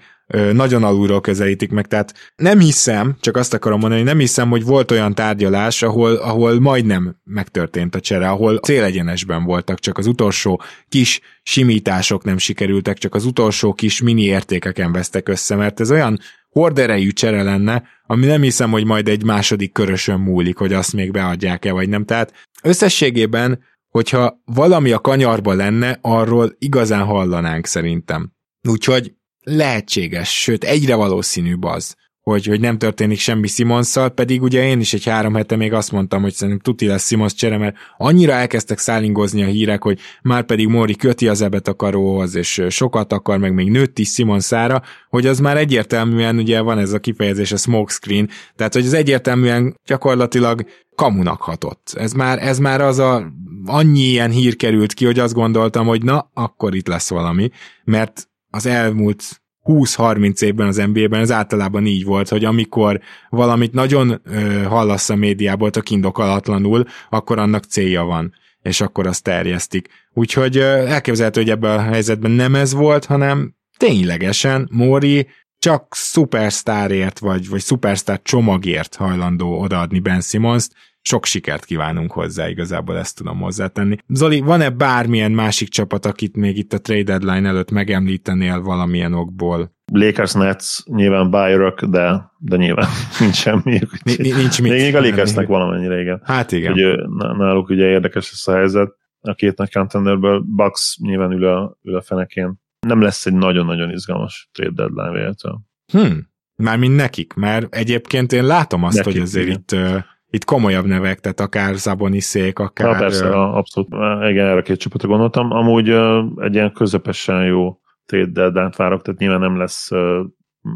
[0.53, 4.91] nagyon alulról közelítik meg, tehát nem hiszem, csak azt akarom mondani, nem hiszem, hogy volt
[4.91, 11.19] olyan tárgyalás, ahol, ahol majdnem megtörtént a csere, ahol célegyenesben voltak, csak az utolsó kis
[11.43, 16.19] simítások nem sikerültek, csak az utolsó kis mini értékeken vesztek össze, mert ez olyan
[16.49, 21.11] horderejű csere lenne, ami nem hiszem, hogy majd egy második körösön múlik, hogy azt még
[21.11, 22.05] beadják-e, vagy nem.
[22.05, 28.31] Tehát összességében, hogyha valami a kanyarba lenne, arról igazán hallanánk szerintem.
[28.69, 29.13] Úgyhogy
[29.43, 34.93] lehetséges, sőt egyre valószínűbb az, hogy, hogy nem történik semmi Simonszal, pedig ugye én is
[34.93, 38.77] egy három hete még azt mondtam, hogy szerintem tuti lesz Simons csere, mert annyira elkezdtek
[38.77, 43.37] szállingozni a hírek, hogy már pedig Mori köti az ebet a karóhoz, és sokat akar,
[43.37, 47.57] meg még nőtt is Simonszára, hogy az már egyértelműen ugye van ez a kifejezés, a
[47.57, 50.65] smokescreen, tehát hogy az egyértelműen gyakorlatilag
[50.95, 51.93] kamunak hatott.
[51.93, 53.33] Ez már, ez már az a
[53.65, 57.49] annyi ilyen hír került ki, hogy azt gondoltam, hogy na, akkor itt lesz valami,
[57.83, 62.99] mert az elmúlt 20-30 évben az NBA-ben ez általában így volt, hogy amikor
[63.29, 69.23] valamit nagyon ö, hallasz a médiából, a indokolatlanul, akkor annak célja van, és akkor azt
[69.23, 69.87] terjesztik.
[70.13, 75.27] Úgyhogy ö, elképzelhető, hogy ebben a helyzetben nem ez volt, hanem ténylegesen Mori
[75.57, 82.97] csak szupersztárért, vagy, vagy szupersztár csomagért hajlandó odaadni Ben Simmons-t, sok sikert kívánunk hozzá, igazából
[82.97, 83.97] ezt tudom hozzátenni.
[84.07, 89.75] Zoli, van-e bármilyen másik csapat, akit még itt a trade deadline előtt megemlítenél valamilyen okból?
[89.93, 92.87] Lakers Nets nyilván buyerök, de, de nyilván
[93.19, 93.79] nincs semmi.
[94.17, 94.71] Nincs mit.
[94.71, 96.21] Még a Lakersnek valamennyire, igen.
[96.23, 96.71] Hát igen.
[96.71, 96.95] Ugye,
[97.37, 98.99] náluk ugye érdekes ez a helyzet.
[99.21, 102.59] A két nagy contenderből Bucks nyilván ül a, ül a fenekén.
[102.87, 105.59] Nem lesz egy nagyon-nagyon izgalmas trade deadline véletlenül.
[105.91, 106.29] Hmm.
[106.55, 109.57] Mármint nekik, mert egyébként én látom azt, nekik, hogy azért igen.
[109.59, 112.91] itt itt komolyabb nevek, tehát akár Szaboniszék, akár...
[112.91, 113.89] Na persze, abszolút,
[114.29, 115.51] igen, erre két csapatra gondoltam.
[115.51, 115.89] Amúgy
[116.37, 119.89] egy ilyen közepesen jó deadline várok, tehát nyilván nem lesz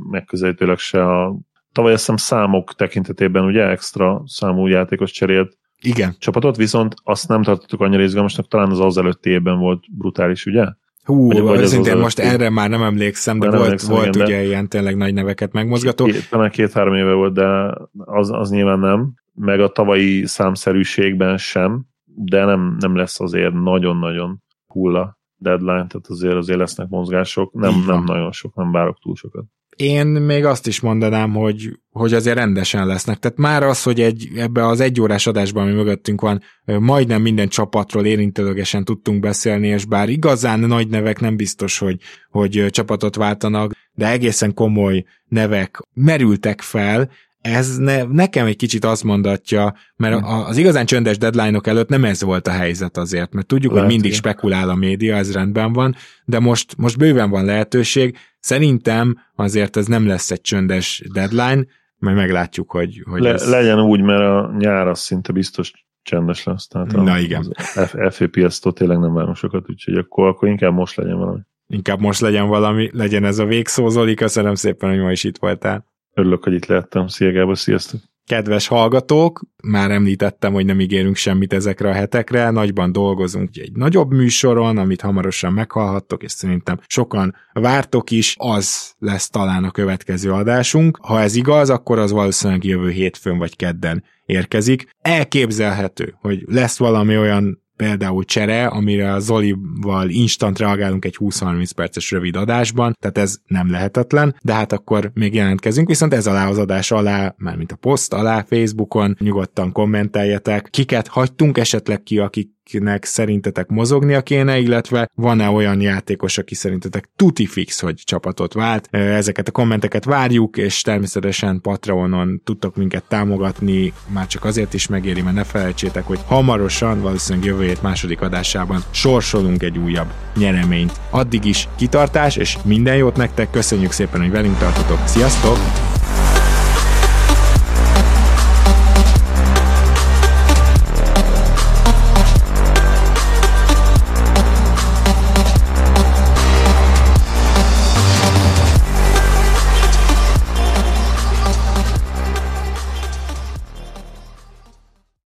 [0.10, 1.36] megközelítőleg se a
[1.72, 6.16] tavaly azt hiszem számok tekintetében ugye extra számú játékos cserélt igen.
[6.20, 10.66] csapatot, viszont azt nem tartottuk annyira izgalmasnak, talán az az előtti évben volt brutális, ugye?
[11.03, 14.16] Hú, vagy, vagy az az most erre már nem emlékszem, de, de volt, emlékszem, volt
[14.16, 16.06] igen, ugye de ilyen tényleg nagy neveket megmozgató.
[16.06, 21.86] Két, talán két-három éve volt, de az, az nyilván nem meg a tavalyi számszerűségben sem,
[22.05, 28.03] de nem, nem lesz azért nagyon-nagyon hulla deadline, tehát azért azért lesznek mozgások, nem, nem
[28.03, 29.45] nagyon sok, nem várok túl sokat.
[29.75, 33.19] Én még azt is mondanám, hogy, hogy azért rendesen lesznek.
[33.19, 37.47] Tehát már az, hogy egy, ebbe az egy órás adásban, ami mögöttünk van, majdnem minden
[37.47, 43.71] csapatról érintőlegesen tudtunk beszélni, és bár igazán nagy nevek nem biztos, hogy, hogy csapatot váltanak,
[43.93, 47.09] de egészen komoly nevek merültek fel,
[47.45, 50.25] ez ne, nekem egy kicsit azt mondatja, mert hm.
[50.25, 53.93] az igazán csöndes deadline-ok előtt nem ez volt a helyzet azért, mert tudjuk, Lehet, hogy
[53.93, 54.23] mindig igen.
[54.23, 58.17] spekulál a média, ez rendben van, de most, most bőven van lehetőség.
[58.39, 61.65] Szerintem azért ez nem lesz egy csöndes deadline,
[61.97, 63.49] majd meglátjuk, hogy, hogy Le, ez...
[63.49, 65.71] Legyen úgy, mert a nyár az szinte biztos
[66.01, 66.67] csendes lesz.
[66.67, 67.53] Tehát Na a, igen.
[67.75, 71.39] Az FAPS-tól tényleg nem várunk sokat, úgyhogy akkor, akkor inkább most legyen valami.
[71.67, 75.37] Inkább most legyen valami, legyen ez a végszó, Zoli, köszönöm szépen, hogy ma is itt
[75.37, 75.93] voltál.
[76.18, 77.07] Örülök, hogy itt lehettem.
[77.07, 77.99] Szia Gábor, sziasztok!
[78.26, 84.11] Kedves hallgatók, már említettem, hogy nem ígérünk semmit ezekre a hetekre, nagyban dolgozunk egy nagyobb
[84.11, 90.97] műsoron, amit hamarosan meghallhattok, és szerintem sokan vártok is, az lesz talán a következő adásunk.
[91.01, 94.89] Ha ez igaz, akkor az valószínűleg jövő hétfőn vagy kedden érkezik.
[95.01, 102.11] Elképzelhető, hogy lesz valami olyan például csere, amire a Zolival instant reagálunk egy 20-30 perces
[102.11, 106.57] rövid adásban, tehát ez nem lehetetlen, de hát akkor még jelentkezünk, viszont ez alá az
[106.57, 113.05] adás alá, mármint a poszt alá Facebookon, nyugodtan kommenteljetek, kiket hagytunk esetleg ki, akik akinek
[113.05, 118.88] szerintetek mozognia kéne, illetve van-e olyan játékos, aki szerintetek tuti fix, hogy csapatot vált.
[118.91, 125.22] Ezeket a kommenteket várjuk, és természetesen Patreonon tudtok minket támogatni, már csak azért is megéri,
[125.22, 130.99] mert ne felejtsétek, hogy hamarosan, valószínűleg jövő hét második adásában sorsolunk egy újabb nyereményt.
[131.09, 135.07] Addig is kitartás, és minden jót nektek, köszönjük szépen, hogy velünk tartotok.
[135.07, 135.57] Sziasztok!